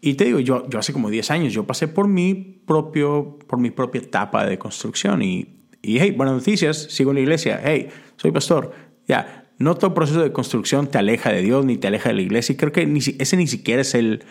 [0.00, 3.58] Y te digo, yo, yo hace como 10 años, yo pasé por mi, propio, por
[3.58, 5.46] mi propia etapa de construcción y,
[5.80, 8.72] y hey, buenas noticias, sigo en la iglesia, hey, soy pastor,
[9.06, 12.22] ya, no todo proceso de construcción te aleja de Dios ni te aleja de la
[12.22, 12.52] iglesia.
[12.52, 12.82] Y creo que
[13.18, 14.22] ese ni siquiera es el,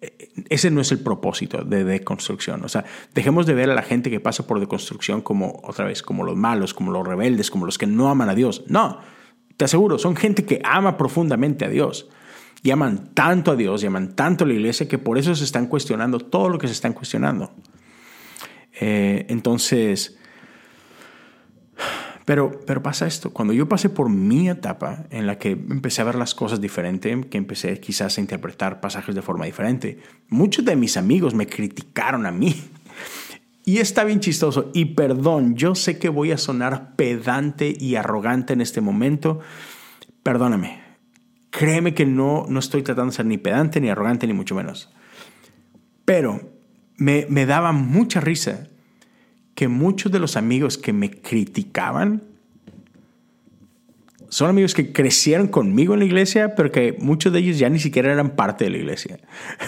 [0.00, 2.64] eh, ese no es el propósito de deconstrucción.
[2.64, 6.02] O sea, dejemos de ver a la gente que pasa por deconstrucción como, otra vez,
[6.02, 8.62] como los malos, como los rebeldes, como los que no aman a Dios.
[8.68, 9.00] No,
[9.56, 12.08] te aseguro, son gente que ama profundamente a Dios.
[12.62, 15.44] Y aman tanto a Dios, y aman tanto a la iglesia, que por eso se
[15.44, 17.52] están cuestionando todo lo que se están cuestionando.
[18.80, 20.18] Eh, entonces,
[22.26, 26.06] pero, pero pasa esto, cuando yo pasé por mi etapa en la que empecé a
[26.06, 30.74] ver las cosas diferente, que empecé quizás a interpretar pasajes de forma diferente, muchos de
[30.74, 32.54] mis amigos me criticaron a mí.
[33.64, 34.70] Y está bien chistoso.
[34.74, 39.40] Y perdón, yo sé que voy a sonar pedante y arrogante en este momento.
[40.24, 40.80] Perdóname.
[41.50, 44.92] Créeme que no, no estoy tratando de ser ni pedante, ni arrogante, ni mucho menos.
[46.04, 46.40] Pero
[46.96, 48.68] me, me daba mucha risa
[49.56, 52.22] que muchos de los amigos que me criticaban
[54.28, 57.78] son amigos que crecieron conmigo en la iglesia, pero que muchos de ellos ya ni
[57.78, 59.18] siquiera eran parte de la iglesia.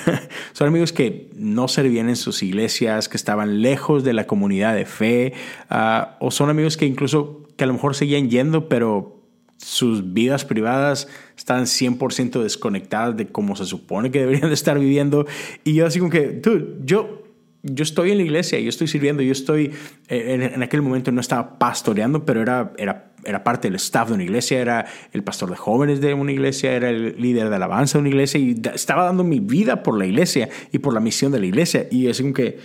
[0.53, 4.85] son amigos que no servían en sus iglesias, que estaban lejos de la comunidad de
[4.85, 5.33] fe,
[5.71, 9.23] ah, o son amigos que incluso que a lo mejor seguían yendo, pero
[9.57, 15.27] sus vidas privadas estaban 100% desconectadas de cómo se supone que deberían de estar viviendo.
[15.65, 17.28] Y yo así como que, dude, yo
[17.63, 19.73] yo estoy en la iglesia, yo estoy sirviendo, yo estoy,
[20.09, 24.15] eh, en, aquel momento no estaba pastoreando, pero era, era, era parte del staff de
[24.15, 27.99] una iglesia, era el pastor de jóvenes de una iglesia, era el líder de alabanza
[27.99, 31.33] de una iglesia y estaba dando mi vida por la iglesia y por la misión
[31.33, 31.89] de la iglesia.
[31.91, 32.59] Y es como que,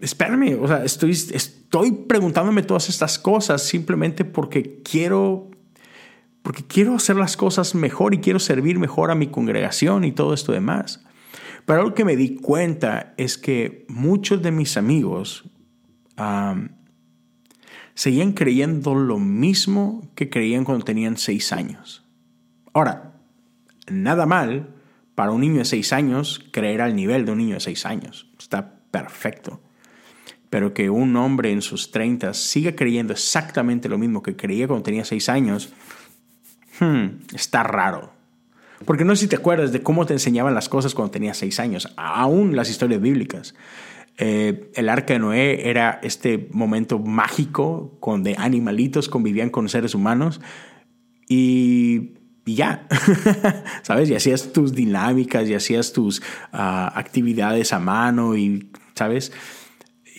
[0.00, 5.48] espérame, o sea, estoy, estoy preguntándome todas estas cosas simplemente porque quiero
[6.42, 10.34] porque quiero hacer las cosas mejor y quiero servir mejor a mi congregación y todo
[10.34, 11.04] esto demás.
[11.64, 15.44] Pero algo que me di cuenta es que muchos de mis amigos
[17.94, 22.04] seguían creyendo lo mismo que creían cuando tenían seis años.
[22.72, 23.14] Ahora,
[23.90, 24.74] nada mal
[25.14, 28.30] para un niño de seis años creer al nivel de un niño de seis años.
[28.38, 29.60] Está perfecto.
[30.50, 34.84] Pero que un hombre en sus treintas siga creyendo exactamente lo mismo que creía cuando
[34.84, 35.72] tenía seis años,
[36.80, 38.12] hmm, está raro.
[38.84, 41.60] Porque no sé si te acuerdas de cómo te enseñaban las cosas cuando tenías seis
[41.60, 43.54] años, aún las historias bíblicas.
[44.18, 50.40] Eh, el arca de Noé era este momento mágico donde animalitos convivían con seres humanos
[51.26, 52.12] y,
[52.44, 52.86] ya,
[53.82, 54.10] ¿sabes?
[54.10, 59.32] Y hacías tus dinámicas y hacías tus ah, actividades a mano y, ¿sabes?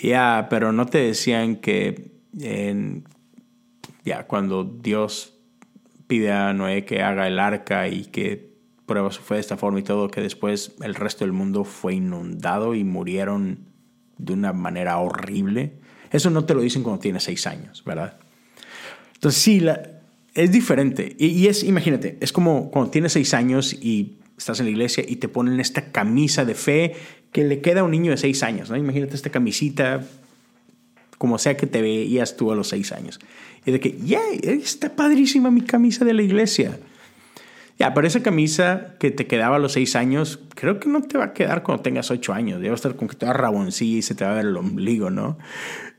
[0.01, 2.11] Ya, pero no te decían que
[4.03, 5.33] ya cuando Dios
[6.07, 8.52] pide a Noé que haga el arca y que
[8.85, 12.75] pruebas fue de esta forma y todo, que después el resto del mundo fue inundado
[12.75, 13.59] y murieron
[14.17, 15.73] de una manera horrible.
[16.11, 18.17] Eso no te lo dicen cuando tienes seis años, ¿verdad?
[19.15, 19.81] Entonces sí, la,
[20.33, 21.15] es diferente.
[21.17, 25.17] Y, es, imagínate, es como cuando tienes seis años y estás en la iglesia y
[25.17, 26.95] te ponen esta camisa de fe
[27.31, 28.77] que le queda a un niño de seis años, ¿no?
[28.77, 30.05] Imagínate esta camisita,
[31.17, 33.19] como sea que te veías tú a los seis años.
[33.65, 36.77] Y de que, yeah, está padrísima mi camisa de la iglesia.
[37.79, 41.17] Ya, pero esa camisa que te quedaba a los seis años, creo que no te
[41.17, 42.61] va a quedar cuando tengas ocho años.
[42.61, 44.57] Debe estar con que te va a raboncilla y se te va a ver el
[44.57, 45.37] ombligo, ¿no?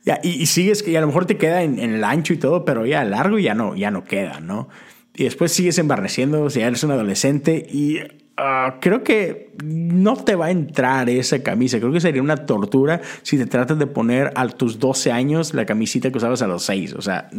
[0.05, 2.85] Ya, y, sigues, que a lo mejor te queda en, el ancho y todo, pero
[2.85, 4.69] ya largo ya no, ya no queda, ¿no?
[5.17, 8.01] Y después sigues embarneciendo, si ya eres un adolescente y
[8.37, 11.79] ah, creo que no te va a entrar esa camisa.
[11.79, 15.65] Creo que sería una tortura si te tratas de poner a tus 12 años la
[15.65, 16.95] camisita que usabas a los 6.
[16.95, 17.31] O sea,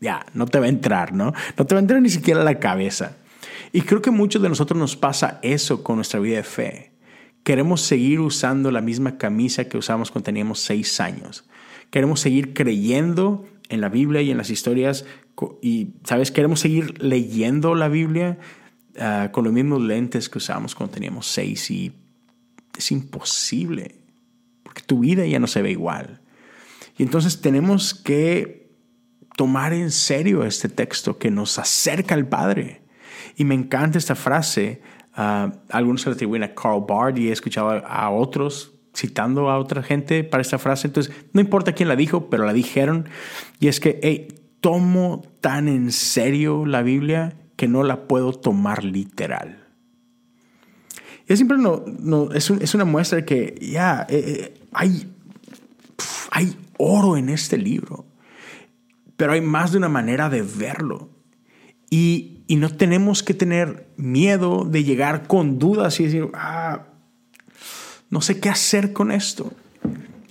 [0.00, 1.34] ya, no te va a entrar, ¿no?
[1.56, 3.16] No te va a entrar ni siquiera a la cabeza.
[3.72, 6.92] Y creo que muchos de nosotros nos pasa eso con nuestra vida de fe.
[7.44, 11.44] Queremos seguir usando la misma camisa que usamos cuando teníamos seis años.
[11.90, 15.04] Queremos seguir creyendo en la Biblia y en las historias.
[15.62, 16.30] Y, ¿sabes?
[16.30, 18.38] Queremos seguir leyendo la Biblia
[18.98, 21.70] ah, con los mismos lentes que usamos cuando teníamos seis.
[21.70, 21.92] Y
[22.76, 23.96] es imposible,
[24.62, 26.20] porque tu vida ya no se ve igual.
[26.98, 28.68] Y entonces tenemos que
[29.36, 32.79] tomar en serio este texto que nos acerca al Padre
[33.36, 34.80] y me encanta esta frase.
[35.16, 39.58] Uh, algunos se la atribuyen a Carl Bard y he escuchado a, otros citando a
[39.58, 40.86] otra gente para esta frase.
[40.88, 43.08] Entonces, no importa quién la dijo, pero la dijeron.
[43.58, 44.28] Y es que, hey,
[44.60, 49.60] tomo tan en serio la Biblia que no la puedo tomar literal.
[51.28, 55.12] Y siempre no, no, es, es, una muestra que ya eh, eh, hay,
[56.32, 58.06] hay oro en este libro,
[59.16, 61.10] pero hay más de una manera de verlo.
[61.88, 66.80] Y y no tenemos que tener miedo de llegar con dudas y decir, ah,
[68.08, 69.52] no sé qué hacer con esto.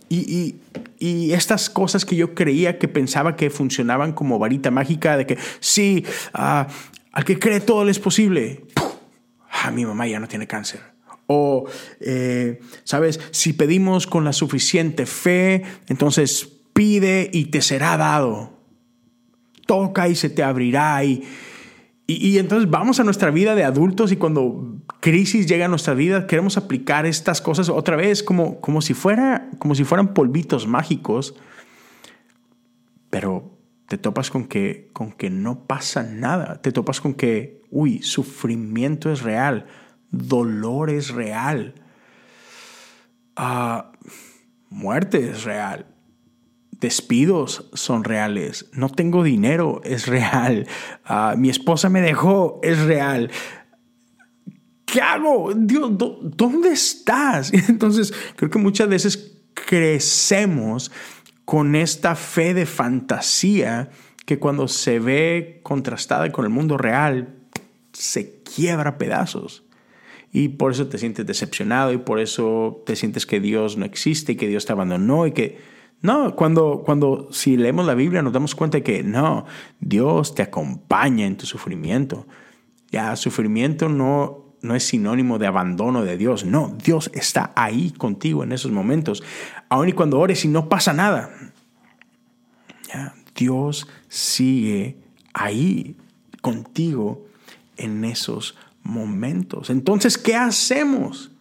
[0.10, 0.56] Y,
[1.00, 6.04] estas cosas que yo creía que pensaba que funcionaban como varita mágica, de que sí,
[6.34, 6.68] ah,
[7.14, 8.66] al que cree todo le es posible.
[9.50, 10.82] Ah, mi mamá ya no tiene cáncer.
[11.26, 11.68] O,
[12.02, 13.22] eh, ¿sabes?
[13.32, 18.60] Si pedimos con la suficiente fe, entonces pide y te será dado.
[19.66, 21.02] Toca y se te abrirá.
[21.06, 21.24] Y,
[22.12, 26.26] y, entonces vamos a nuestra vida de adultos y cuando crisis llega a nuestra vida
[26.26, 31.36] queremos aplicar estas cosas otra vez como, como, si, fuera, como si fueran polvitos mágicos,
[33.12, 33.56] pero
[33.88, 39.12] te topas con que, con que no pasa nada, te topas con que, uy, sufrimiento
[39.12, 39.68] es real,
[40.10, 41.76] dolor es real,
[43.38, 43.84] uh,
[44.70, 45.86] muerte es real
[46.80, 50.68] despidos son reales, no tengo dinero, es real,
[51.06, 53.32] ah, mi esposa me dejó, es real.
[54.86, 55.54] ¿Qué hago?
[55.56, 57.54] Dios, ¿dónde estás?
[57.70, 60.92] Entonces, creo que muchas veces crecemos
[61.46, 63.90] con esta fe de fantasía
[64.26, 67.36] que cuando se ve contrastada con el mundo real,
[67.94, 69.64] se quiebra pedazos.
[70.32, 74.34] Y por eso te sientes decepcionado y por eso te sientes que Dios no existe
[74.34, 75.58] y que Dios te abandonó y que
[76.02, 79.46] no, cuando, cuando si leemos la Biblia nos damos cuenta que no,
[79.80, 82.26] Dios te acompaña en tu sufrimiento.
[82.90, 86.46] Ya, sufrimiento no, no es sinónimo de abandono de Dios.
[86.46, 89.24] No, Dios está ahí contigo en esos momentos.
[89.68, 91.32] Aun y cuando ores y no pasa nada.
[92.88, 94.98] Ya, Dios sigue
[95.34, 95.98] ahí
[96.42, 97.26] contigo
[97.76, 99.70] en esos momentos.
[99.70, 101.32] Entonces, ¿qué hacemos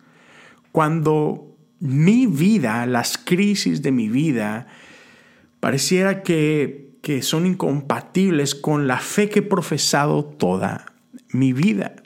[0.72, 1.47] cuando
[1.80, 4.66] mi vida, las crisis de mi vida,
[5.60, 10.92] pareciera que, que son incompatibles con la fe que he profesado toda
[11.30, 11.96] mi vida.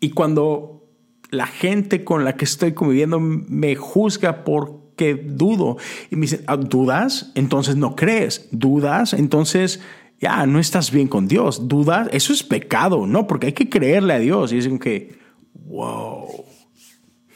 [0.00, 0.88] Y cuando
[1.30, 5.76] la gente con la que estoy conviviendo me juzga porque dudo
[6.10, 7.32] y me dicen, ah, ¿dudas?
[7.34, 8.48] Entonces no crees.
[8.50, 9.12] ¿Dudas?
[9.12, 9.80] Entonces
[10.20, 11.68] ya no estás bien con Dios.
[11.68, 12.08] ¿Dudas?
[12.12, 13.26] Eso es pecado, ¿no?
[13.26, 14.52] Porque hay que creerle a Dios.
[14.52, 15.18] Y dicen que,
[15.54, 16.44] wow.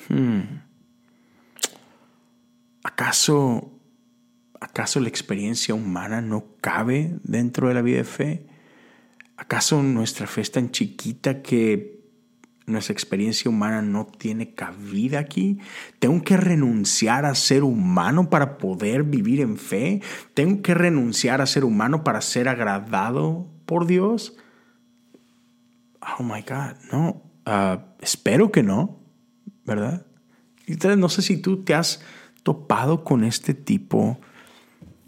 [0.09, 0.64] Hmm.
[2.85, 3.81] ¿Acaso,
[4.61, 8.47] ¿Acaso la experiencia humana no cabe dentro de la vida de fe?
[9.37, 12.05] ¿Acaso nuestra fe es tan chiquita que
[12.67, 15.59] nuestra experiencia humana no tiene cabida aquí?
[15.99, 20.01] ¿Tengo que renunciar a ser humano para poder vivir en fe?
[20.35, 24.37] ¿Tengo que renunciar a ser humano para ser agradado por Dios?
[26.19, 27.23] Oh my God, no.
[27.45, 29.01] Ah, espero que no,
[29.65, 30.07] ¿verdad?
[30.97, 32.01] No sé si tú te has
[32.45, 34.21] topado con este tipo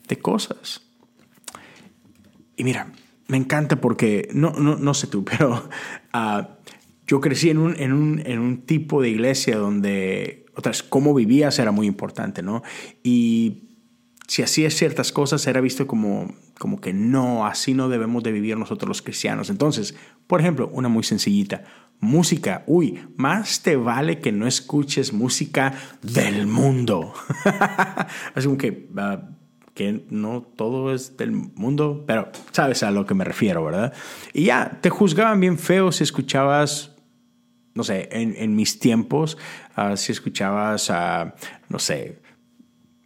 [0.08, 0.82] de cosas.
[2.56, 2.92] Y mira,
[3.28, 5.68] me encanta porque, no, no, no sé tú, pero
[6.12, 6.56] ah,
[7.06, 11.58] yo crecí en un, en, un, en un, tipo de iglesia donde, otras, cómo vivías
[11.60, 12.62] era muy importante, ¿no?
[13.04, 13.62] Y
[14.26, 18.56] si hacías ciertas cosas era visto como, como que no, así no debemos de vivir
[18.56, 19.50] nosotros los cristianos.
[19.50, 19.94] Entonces,
[20.26, 21.64] por ejemplo, una muy sencillita,
[22.00, 22.64] música.
[22.66, 27.12] Uy, más te vale que no escuches música del mundo.
[28.34, 29.30] Así como que, ah,
[29.74, 33.92] que no todo es del mundo, pero sabes a lo que me refiero, ¿verdad?
[34.32, 36.92] Y ya, te juzgaban bien feo si escuchabas
[37.76, 39.36] no sé, en, mis tiempos,
[39.74, 40.90] ah, si escuchabas
[41.68, 42.22] no sé,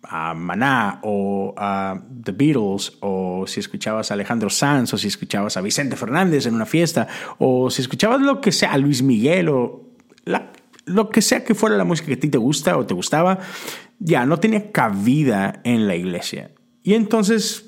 [0.02, 5.56] a Maná o a The Beatles, o si escuchabas a Alejandro Sanz, o si escuchabas
[5.56, 7.06] a Vicente Fernández en una fiesta,
[7.38, 9.90] o si escuchabas lo que sea, a Luis Miguel, o
[10.86, 13.38] lo que sea que fuera la música que a ti te gusta o te gustaba,
[13.98, 16.50] ya no tenía cabida en la iglesia.
[16.82, 17.66] Y entonces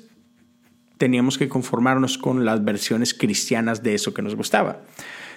[0.97, 4.81] teníamos que conformarnos con las versiones cristianas de eso que nos gustaba.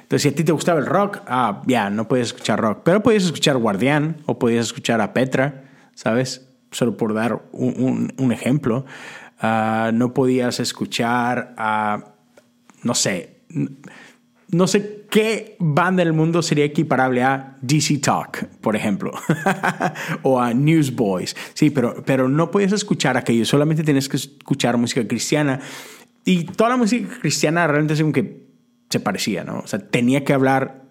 [0.02, 3.02] Entonces, si a ti te gustaba el rock, ah, ya, no podías escuchar rock, pero
[3.02, 6.45] podías escuchar Guardián o podías escuchar a Petra, ¿sabes?
[6.70, 8.84] Solo por dar un, ejemplo.
[9.40, 12.14] Ah, no podías escuchar a,
[12.82, 13.40] no sé,
[14.50, 19.12] no sé qué banda del mundo sería equiparable a DC Talk, por ejemplo,
[20.22, 21.36] o a Newsboys.
[21.54, 25.60] Sí, pero, pero no podías escuchar aquello, solamente tienes que escuchar música cristiana.
[26.24, 28.46] Y toda la música cristiana realmente es como que
[28.90, 29.60] se parecía, ¿no?
[29.60, 30.86] O sea, tenía que hablar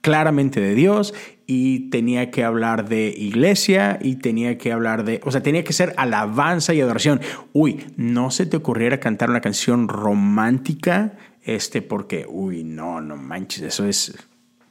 [0.00, 1.14] claramente de Dios
[1.46, 5.72] y tenía que hablar de iglesia y tenía que hablar de, o sea, tenía que
[5.72, 7.20] ser alabanza y adoración.
[7.52, 13.62] Uy, no se te ocurriera cantar una canción romántica, este, porque, uy, no, no manches,
[13.62, 14.12] eso es,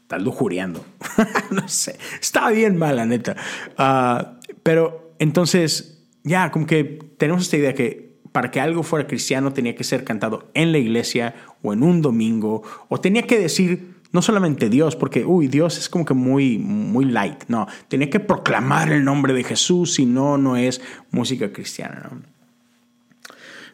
[0.01, 0.85] estás lujuriando.
[1.51, 3.37] no sé, estaba bien mal, neta.
[3.77, 6.83] Ah, pero entonces, ya, como que
[7.17, 10.77] tenemos esta idea que para que algo fuera cristiano tenía que ser cantado en la
[10.77, 15.77] iglesia o en un domingo, o tenía que decir no solamente Dios, porque, uy, Dios
[15.77, 20.05] es como que muy, muy light, no, tenía que proclamar el nombre de Jesús, si
[20.05, 20.79] no, no es
[21.11, 22.09] música cristiana.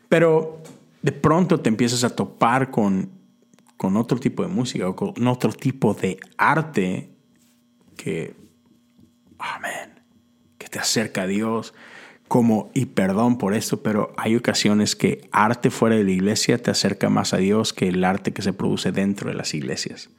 [0.10, 0.64] Pero
[1.04, 3.12] de pronto te empiezas a topar con,
[3.78, 7.12] con otro tipo de música o con otro tipo de arte
[7.96, 8.36] que,
[9.38, 10.02] amén,
[10.58, 11.76] que te acerca a Dios,
[12.28, 16.72] como, y perdón por esto, pero hay ocasiones que arte fuera de la iglesia te
[16.72, 20.10] acerca más a Dios que el arte que se produce dentro de las iglesias.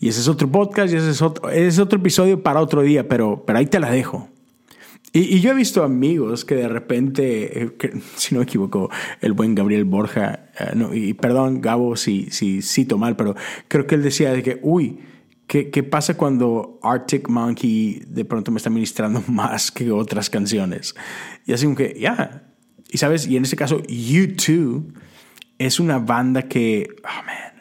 [0.00, 3.08] Y ese es otro podcast y ese es otro, es otro episodio para otro día,
[3.08, 4.28] pero, pero ahí te la dejo.
[5.14, 7.72] Y, yo he visto amigos que de repente, eh,
[8.16, 8.90] si no me equivoco,
[9.20, 13.36] el buen Gabriel Borja, eh, y perdón Gabo si, si cito mal, pero
[13.68, 15.00] creo que él decía de que, uy,
[15.52, 20.94] ¿Qué, pasa cuando Arctic Monkey de pronto me está ministrando más que otras canciones?
[21.44, 22.44] Y así como que, ya.
[22.90, 24.82] Y sabes, y en este caso, U2
[25.58, 27.51] es una banda que, oh man,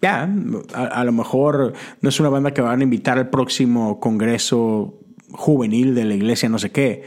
[0.00, 0.28] ya,
[0.74, 5.00] a, lo mejor no es una banda que van a invitar al próximo congreso
[5.32, 7.02] juvenil de la iglesia, no sé qué,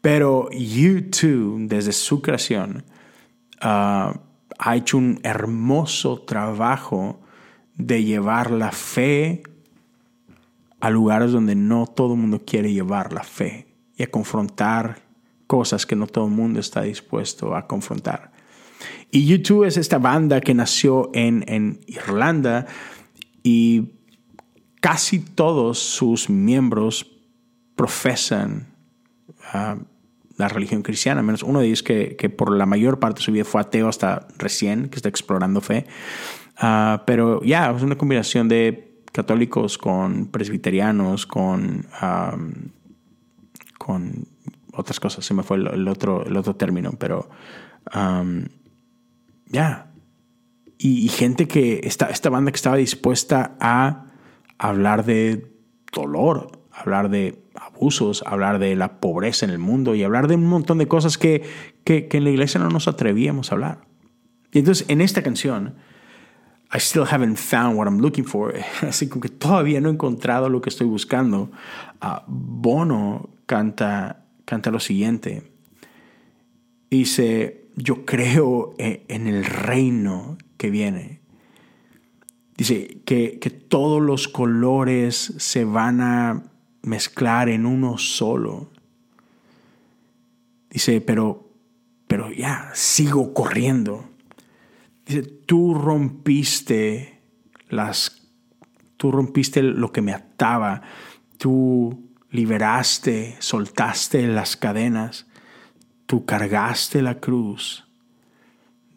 [0.00, 2.84] pero U2, desde su creación,
[3.60, 4.20] ah,
[4.58, 7.20] ha hecho un hermoso trabajo
[7.76, 9.42] de llevar la fe
[10.80, 13.66] a lugares donde no todo el mundo quiere llevar la fe
[13.96, 15.02] y a confrontar
[15.46, 18.32] cosas que no todo el mundo está dispuesto a confrontar.
[19.10, 22.66] Y YouTube es esta banda que nació en, en Irlanda
[23.42, 23.90] y
[24.80, 27.10] casi todos sus miembros
[27.74, 28.66] profesan
[29.52, 29.76] ah,
[30.36, 33.32] la religión cristiana, menos uno de ellos que, que, por la mayor parte de su
[33.32, 35.86] vida fue ateo hasta recién, que está explorando fe.
[36.56, 41.86] Ah, pero ya, es una combinación de católicos con presbiterianos, con,
[43.78, 44.26] con
[44.72, 45.24] otras cosas.
[45.24, 47.28] Se me fue el, otro, el otro término, pero
[49.50, 49.92] ya.
[50.78, 54.06] Y, gente que, esta, esta banda que estaba dispuesta a
[54.56, 55.52] hablar de
[55.92, 60.46] dolor, hablar de abusos, hablar de la pobreza en el mundo y hablar de un
[60.46, 61.42] montón de cosas que,
[61.84, 63.78] que, en la iglesia no nos atrevíamos a hablar.
[64.52, 65.76] Y entonces en esta canción
[66.72, 68.54] I still haven't found what I'm looking for.
[68.80, 71.50] Así como que todavía no he encontrado lo que estoy buscando.
[72.00, 75.52] Ah, Bono canta, canta lo siguiente.
[76.88, 81.20] Dice, yo creo e, en el reino que viene.
[82.56, 86.44] Dice que, que todos los colores se van a
[86.82, 88.70] mezclar en uno solo.
[90.70, 91.50] Dice, pero,
[92.06, 94.10] pero ya, sigo corriendo
[95.10, 97.20] Dice, tú rompiste
[97.68, 98.28] las,
[98.96, 100.82] tú rompiste lo que me ataba,
[101.36, 105.26] tú liberaste, soltaste las cadenas,
[106.10, 107.86] tú cargaste la cruz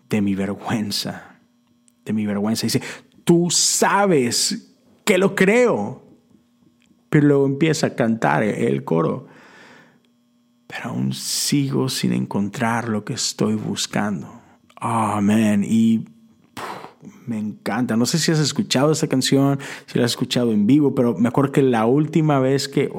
[0.10, 1.38] de mi vergüenza,
[2.04, 2.66] de mi vergüenza.
[2.66, 2.82] Dice,
[3.24, 4.74] tú sabes
[5.06, 6.02] que lo creo,
[7.12, 9.28] pero luego empieza a cantar el coro,
[10.66, 14.42] pero aún sigo sin encontrar lo que estoy buscando.
[14.76, 15.64] Amén.
[15.64, 16.08] Y
[17.28, 17.96] me encanta.
[17.96, 21.30] No sé si has escuchado esta canción, si la has escuchado en vivo, pero me
[21.30, 22.92] acuerdo que la última vez que,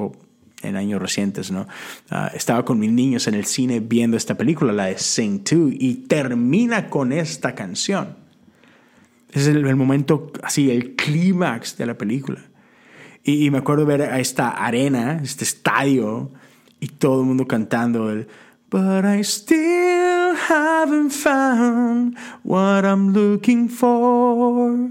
[0.65, 1.67] en años recientes, ¿no?
[2.09, 5.73] Ah, estaba con mis niños en el cine viendo esta película, la de Sing 2,
[5.73, 8.15] y termina con esta canción.
[9.31, 12.39] Es el, el momento, así, el clímax de la película.
[13.23, 16.31] Y, y, me acuerdo ver a esta arena, este estadio,
[16.79, 18.27] y todo el mundo cantando el
[18.69, 24.89] But I still haven't found what I'm looking for.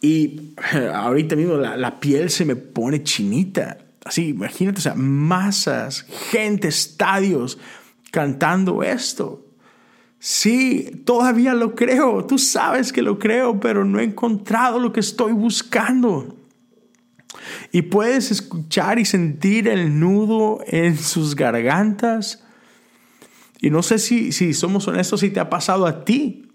[0.00, 0.54] Y
[0.92, 3.78] ahorita mismo la, la piel se me pone chinita.
[4.08, 7.58] Así, imagínate, o sea, masas, gente, estadios
[8.10, 9.44] cantando esto.
[10.18, 15.00] Sí, todavía lo creo, tú sabes que lo creo, pero no he encontrado lo que
[15.00, 16.34] estoy buscando.
[17.70, 22.42] Y puedes escuchar y sentir el nudo en sus gargantas.
[23.60, 26.46] Y no sé si, si somos honestos, si te ha pasado a ti.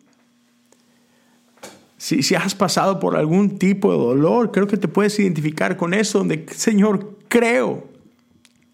[1.97, 5.93] Si, si has pasado por algún tipo de dolor, creo que te puedes identificar con
[5.93, 7.89] eso, donde, Señor, creo,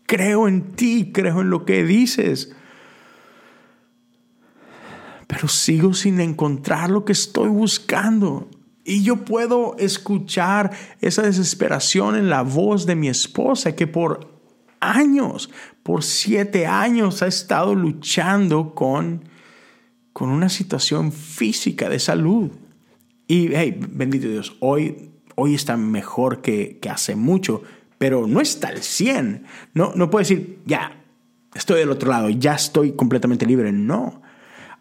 [0.05, 2.53] creo en ti, creo en lo que dices
[5.29, 8.49] pero sigo sin encontrar lo que estoy buscando.
[8.83, 14.41] Y yo puedo escuchar esa desesperación en la voz de mi esposa que por
[14.79, 15.51] años,
[15.83, 19.29] por siete años ha estado luchando con,
[20.13, 22.49] con una situación física de salud.
[23.27, 27.61] Y hey, bendito Dios, hoy, hoy está mejor que, que hace mucho,
[27.99, 29.45] pero no está al 100.
[29.75, 31.03] No, no puedo decir, ya,
[31.53, 33.71] estoy del otro lado, ya estoy completamente libre.
[33.71, 34.23] No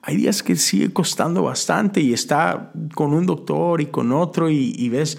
[0.03, 4.89] hay días que sigue costando bastante y está con un doctor y con otro y,
[4.89, 5.19] ves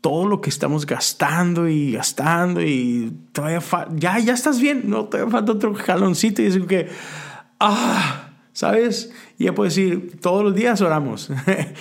[0.00, 3.60] todo lo que estamos gastando y gastando y todavía
[3.96, 6.88] ya, ya estás bien, no, todavía falta otro jaloncito y es que,
[7.58, 8.19] ah,
[8.52, 9.12] ¿sabes?
[9.38, 11.30] Y ya puedo decir, todos los días oramos.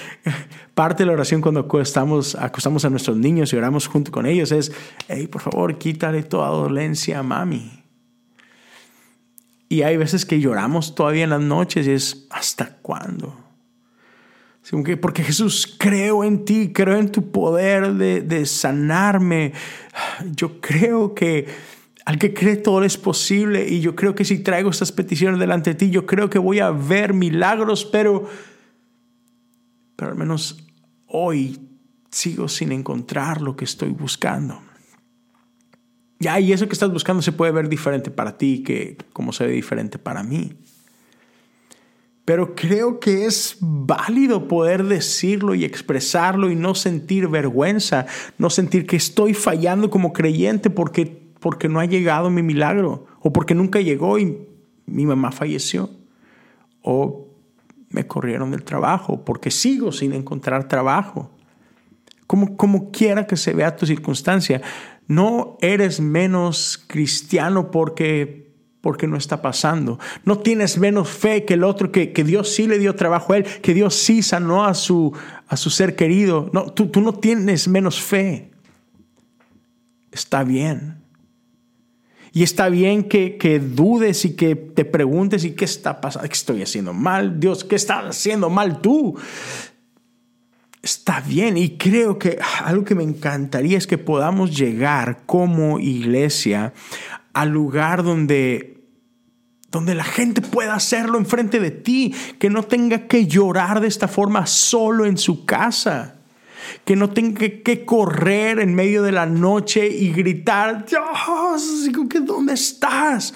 [0.73, 4.51] Parte de la oración cuando acostamos, acostamos a nuestros niños y oramos junto con ellos
[4.51, 4.71] es,
[5.07, 7.83] hey, por favor, quítale toda dolencia a mami.
[9.67, 13.49] Y hay veces que lloramos todavía en las noches y es, ¿hasta cuándo?
[15.01, 19.53] Porque Jesús, creo en ti, creo en tu poder de, de sanarme.
[20.35, 21.47] Yo creo que
[22.05, 25.71] al que cree todo es posible y yo creo que si traigo estas peticiones delante
[25.71, 28.27] de ti, yo creo que voy a ver milagros, pero,
[29.95, 30.63] pero al menos
[31.07, 31.59] hoy
[32.09, 34.61] sigo sin encontrar lo que estoy buscando.
[36.19, 39.47] Ya, y eso que estás buscando se puede ver diferente para ti que como se
[39.47, 40.53] ve diferente para mí.
[42.25, 48.05] Pero creo que es válido poder decirlo y expresarlo y no sentir vergüenza,
[48.37, 53.31] no sentir que estoy fallando como creyente porque, porque no ha llegado mi milagro o
[53.31, 54.37] porque nunca llegó y
[54.85, 55.89] mi mamá falleció
[56.81, 57.27] o
[57.89, 61.31] me corrieron del trabajo porque sigo sin encontrar trabajo.
[62.27, 64.61] Como, como quiera que se vea tu circunstancia,
[65.07, 69.99] no eres menos cristiano porque, porque no está pasando.
[70.25, 73.37] No tienes menos fe que el otro, que, que, Dios sí le dio trabajo a
[73.37, 75.11] él, que Dios sí sanó a su,
[75.47, 76.51] a su ser querido.
[76.53, 78.51] No, tú, tú no tienes menos fe.
[80.11, 80.98] Está bien.
[82.31, 86.33] Y está bien que, que, dudes y que te preguntes y qué está pasando, qué
[86.33, 89.17] estoy haciendo mal, Dios, qué estás haciendo mal tú
[90.81, 96.73] está bien y creo que algo que me encantaría es que podamos llegar como iglesia
[97.33, 98.79] al lugar donde
[99.71, 104.07] donde la gente pueda hacerlo enfrente de ti, que no tenga que llorar de esta
[104.07, 106.18] forma solo en su casa,
[106.85, 111.89] que no tenga que correr en medio de la noche y gritar, Dios,
[112.25, 113.33] ¿dónde estás?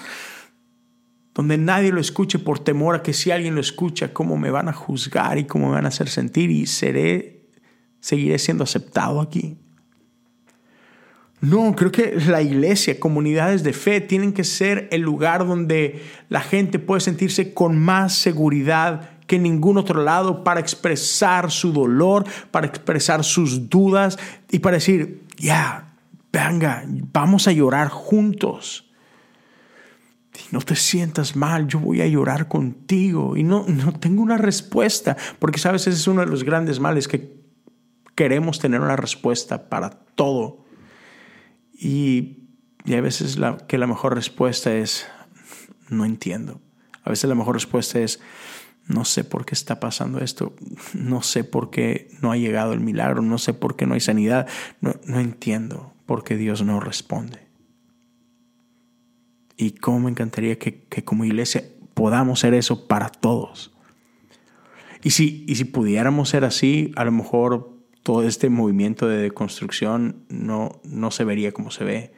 [1.34, 4.68] Donde nadie lo escuche por temor a que si alguien lo escucha, cómo me van
[4.68, 7.34] a juzgar y cómo me van a hacer sentir y seré
[8.04, 9.56] ¿Seguiré siendo aceptado aquí?
[11.40, 16.42] No, creo que la iglesia, comunidades de fe, tienen que ser el lugar donde la
[16.42, 22.66] gente puede sentirse con más seguridad que ningún otro lado para expresar su dolor, para
[22.66, 24.18] expresar sus dudas
[24.50, 25.94] y para decir, ya,
[26.32, 28.90] venga, vamos a llorar juntos.
[30.50, 33.36] no te sientas mal, yo voy a llorar contigo.
[33.36, 37.08] Y no, no tengo una respuesta, porque sabes, ese es uno de los grandes males
[37.08, 37.34] que
[38.14, 40.64] queremos tener una respuesta para todo.
[41.72, 42.48] Y,
[42.84, 45.06] y a veces que la mejor respuesta es,
[45.88, 46.60] no entiendo.
[47.02, 48.20] A veces la mejor respuesta es,
[48.86, 50.54] no sé por qué está pasando esto,
[50.92, 54.00] no sé por qué no ha llegado el milagro, no sé por qué no hay
[54.00, 54.46] sanidad,
[54.80, 57.46] no, entiendo por qué Dios no responde.
[59.56, 61.64] Y cómo me encantaría que, que como iglesia
[61.94, 63.72] podamos ser eso para todos
[65.02, 67.72] Y si, y si pudiéramos ser así, a lo mejor
[68.02, 72.12] todo este movimiento de deconstrucción no, no se vería como se ve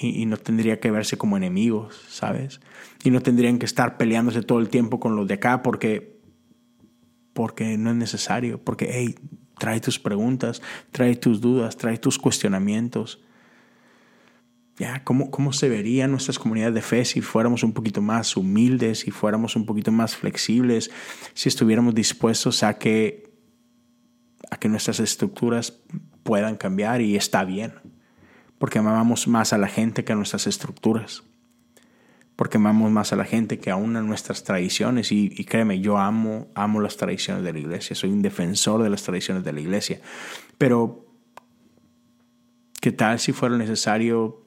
[0.00, 2.60] y, no tendría que verse como enemigos, ¿sabes?
[3.02, 6.20] Y no tendrían que estar peleándose todo el tiempo con los de acá porque,
[7.32, 9.16] porque no es necesario, porque, hey,
[9.58, 13.20] trae tus preguntas, trae tus dudas, trae tus cuestionamientos.
[14.76, 19.00] Ya, ¿cómo, ¿Cómo se verían nuestras comunidades de fe si fuéramos un poquito más humildes,
[19.00, 20.92] si fuéramos un poquito más flexibles,
[21.34, 23.32] si estuviéramos dispuestos a que,
[24.48, 25.80] a que nuestras estructuras
[26.22, 27.74] puedan cambiar y está bien?
[28.58, 31.22] Porque amamos más a la gente que a nuestras estructuras.
[32.36, 35.12] Porque amamos más a la gente que aún a nuestras tradiciones.
[35.12, 37.96] Y, créeme, yo amo, amo las tradiciones de la iglesia.
[37.96, 40.00] Soy un defensor de las tradiciones de la iglesia.
[40.56, 41.06] Pero,
[42.80, 44.44] ¿qué tal si fuera necesario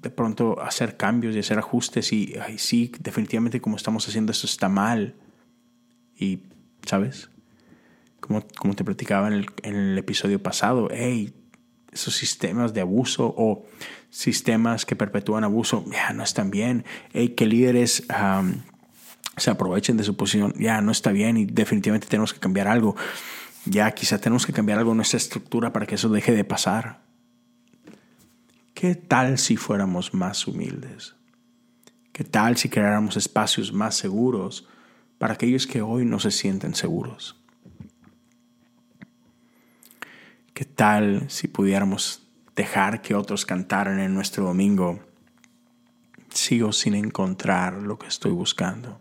[0.00, 4.46] de pronto hacer cambios y hacer ajustes y ay, sí, definitivamente como estamos haciendo esto
[4.46, 5.16] está mal.
[6.16, 6.40] Y,
[6.86, 7.30] ¿sabes?
[8.20, 11.32] Como, como te platicaba en el episodio pasado, hey,
[11.98, 13.66] esos sistemas de abuso o
[14.10, 16.84] sistemas que perpetúan abuso ya no están bien.
[17.12, 18.04] Hey, que líderes
[19.36, 22.96] se aprovechen de su posición ya no está bien y definitivamente tenemos que cambiar algo.
[23.64, 27.00] Ya quizá tenemos que cambiar algo en nuestra estructura para que eso deje de pasar.
[28.74, 31.16] ¿Qué tal si fuéramos más humildes?
[32.12, 34.68] ¿Qué tal si creáramos espacios más seguros
[35.18, 37.36] para aquellos que hoy no se sienten seguros?
[40.58, 44.98] ¿Qué tal si pudiéramos dejar que otros cantaran en nuestro domingo?
[46.30, 49.00] Sigo sin encontrar lo que estoy buscando.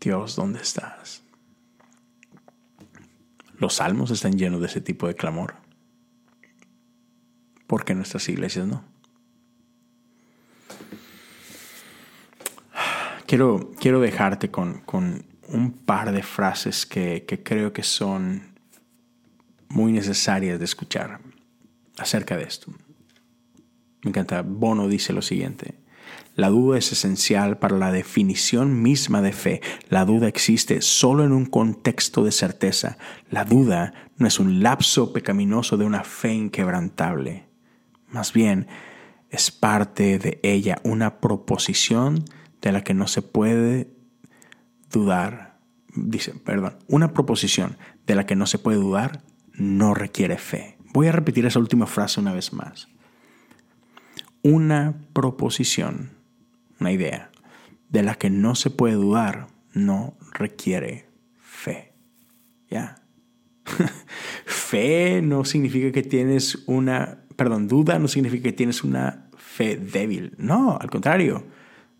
[0.00, 1.22] Dios, ¿dónde estás?
[3.58, 5.54] Los salmos están llenos de ese tipo de clamor
[7.68, 8.82] porque nuestras iglesias no.
[13.28, 18.55] Quiero, quiero dejarte con, con, un par de frases que, que creo que son
[19.68, 21.20] muy necesarias de escuchar
[21.98, 22.72] acerca de esto.
[24.02, 24.42] Me encanta.
[24.42, 25.74] Bono dice lo siguiente.
[26.34, 29.62] La duda es esencial para la definición misma de fe.
[29.88, 32.98] La duda existe solo en un contexto de certeza.
[33.30, 37.46] La duda no es un lapso pecaminoso de una fe inquebrantable.
[38.08, 38.68] Más bien,
[39.30, 42.24] es parte de ella una proposición
[42.60, 43.90] de la que no se puede
[44.92, 45.58] dudar.
[45.94, 49.22] Dice, perdón, una proposición de la que no se puede dudar
[49.56, 50.76] no requiere fe.
[50.92, 52.88] Voy a repetir esa última frase una vez más.
[54.42, 56.10] Una proposición,
[56.80, 57.30] una idea,
[57.88, 61.08] de la que no se puede dudar no requiere
[61.40, 61.92] fe.
[62.70, 63.02] ¿Ya?
[64.44, 70.34] fe no significa que tienes una perdón, duda no significa que tienes una fe débil.
[70.38, 71.44] No, al contrario.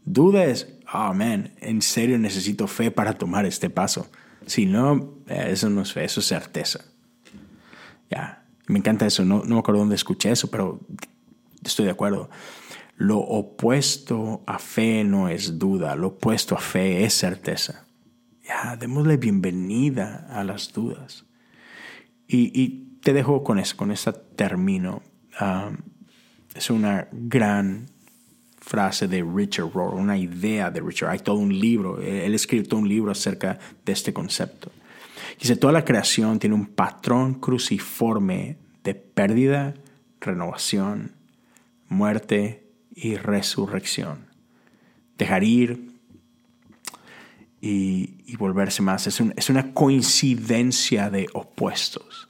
[0.05, 4.11] Duda es, oh en serio necesito fe para tomar este paso.
[4.47, 6.85] Si no, eh, eso no es fe, eso es certeza.
[8.11, 9.25] Ya, me encanta eso.
[9.25, 10.81] No, no me acuerdo dónde escuché eso, pero
[11.63, 12.31] estoy de acuerdo.
[12.97, 17.87] Lo opuesto a fe no es duda, lo opuesto a fe es certeza.
[18.43, 21.27] Ya, démosle bienvenida a las dudas.
[22.27, 25.03] Y, y te dejo con eso, con esta término.
[25.41, 25.77] Um,
[26.55, 27.87] es una gran
[28.59, 31.11] frase de Richard Rohr, una idea de Richard.
[31.11, 34.73] Hay todo un libro, él escribió todo un libro acerca de este concepto.
[35.39, 39.75] Dice, toda la creación tiene un patrón cruciforme de pérdida,
[40.21, 41.13] renovación,
[41.89, 44.27] muerte y resurrección.
[45.19, 45.93] Dejar ir
[47.61, 49.07] y, y volverse más.
[49.07, 52.27] Es, un, es una coincidencia de opuestos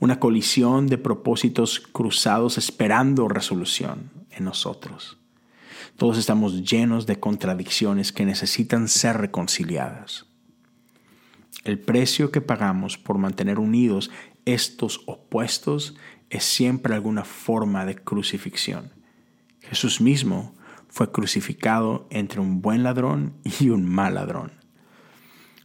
[0.00, 5.18] una colisión de propósitos cruzados esperando resolución en nosotros.
[5.96, 10.26] Todos estamos llenos de contradicciones que necesitan ser reconciliadas.
[11.64, 14.10] El precio que pagamos por mantener unidos
[14.44, 15.96] estos opuestos
[16.30, 18.90] es siempre alguna forma de crucifixión.
[19.60, 20.54] Jesús mismo
[20.88, 24.62] fue crucificado entre un buen ladrón y un mal ladrón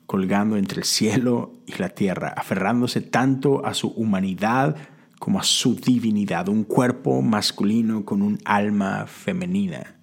[0.08, 4.78] colgando entre el cielo y la tierra, aferrándose tanto a su humanidad
[5.20, 9.98] como a su divinidad, un cuerpo masculino con un alma femenina.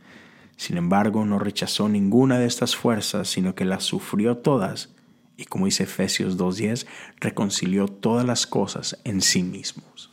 [0.56, 4.93] Sin embargo, no rechazó ninguna de estas fuerzas, sino que las sufrió todas
[5.36, 6.86] y, como dice Efesios 2.10,
[7.20, 10.10] reconcilió todas las cosas en sí mismos.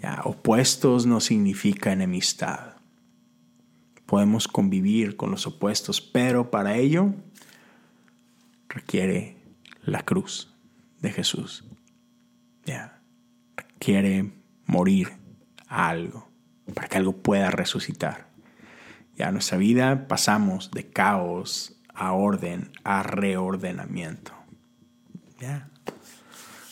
[0.00, 0.20] Ya.
[0.24, 2.72] Opuestos no significa enemistad
[4.12, 7.14] podemos convivir con los opuestos, pero para ello
[8.68, 9.38] requiere
[9.80, 10.54] la cruz
[11.00, 11.64] de Jesús.
[12.66, 13.00] Ya.
[13.56, 14.30] Requiere
[14.66, 15.12] morir
[15.66, 16.28] a algo
[16.74, 18.28] para que algo pueda resucitar.
[19.16, 24.32] Ya nuestra vida pasamos de caos a orden, a reordenamiento.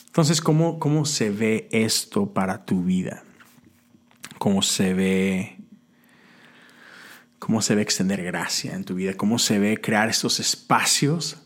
[0.06, 3.22] Entonces, ¿cómo, ¿cómo se ve esto para tu vida?
[4.38, 5.56] ¿Cómo se ve
[7.38, 11.38] cómo se ve extender gracia en tu vida, cómo se ve crear estos espacios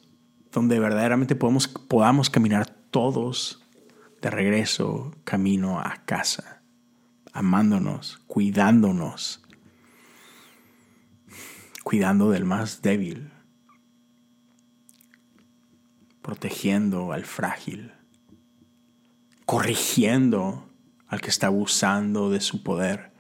[0.53, 3.65] donde verdaderamente podamos caminar todos
[4.21, 6.63] de regreso, camino a casa,
[7.33, 9.43] amándonos, cuidándonos,
[11.85, 13.31] cuidando del más débil,
[16.25, 17.93] protegiendo al frágil,
[19.45, 20.67] corrigiendo
[21.07, 23.13] al que está abusando de su poder.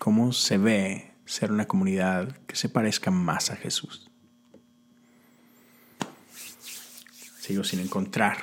[0.00, 4.10] ¿Cómo se ve ser una comunidad que se parezca más a Jesús?
[7.38, 8.36] Sigo sin encontrar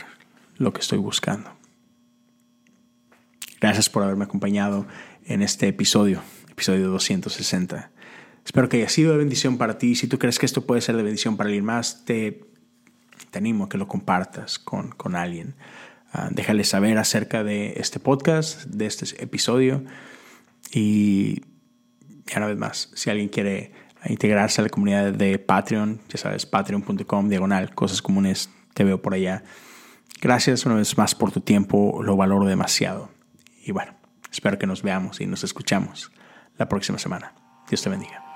[0.55, 1.51] lo que estoy buscando.
[3.59, 4.87] Gracias por haberme acompañado
[5.25, 7.91] en este episodio, episodio 260.
[8.45, 9.95] Espero que haya sido de bendición para ti.
[9.95, 12.41] Si tú crees que esto puede ser de bendición para alguien más, te,
[13.33, 15.55] animo a que lo compartas con, con alguien.
[16.13, 19.83] Uh, déjale saber acerca de este podcast, de este episodio.
[20.71, 21.43] Y
[22.35, 23.71] una vez más, si alguien quiere
[24.05, 29.13] integrarse a la comunidad de Patreon, ya sabes, patreon.com, diagonal, cosas comunes, te veo por
[29.13, 29.43] allá.
[30.21, 33.09] Gracias una vez más por tu tiempo, lo valoro demasiado.
[33.63, 33.93] Y bueno,
[34.31, 36.11] espero que nos veamos y nos escuchamos
[36.57, 37.33] la próxima semana.
[37.69, 38.28] Dios te bendiga.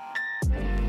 [0.46, 0.83] Thank you.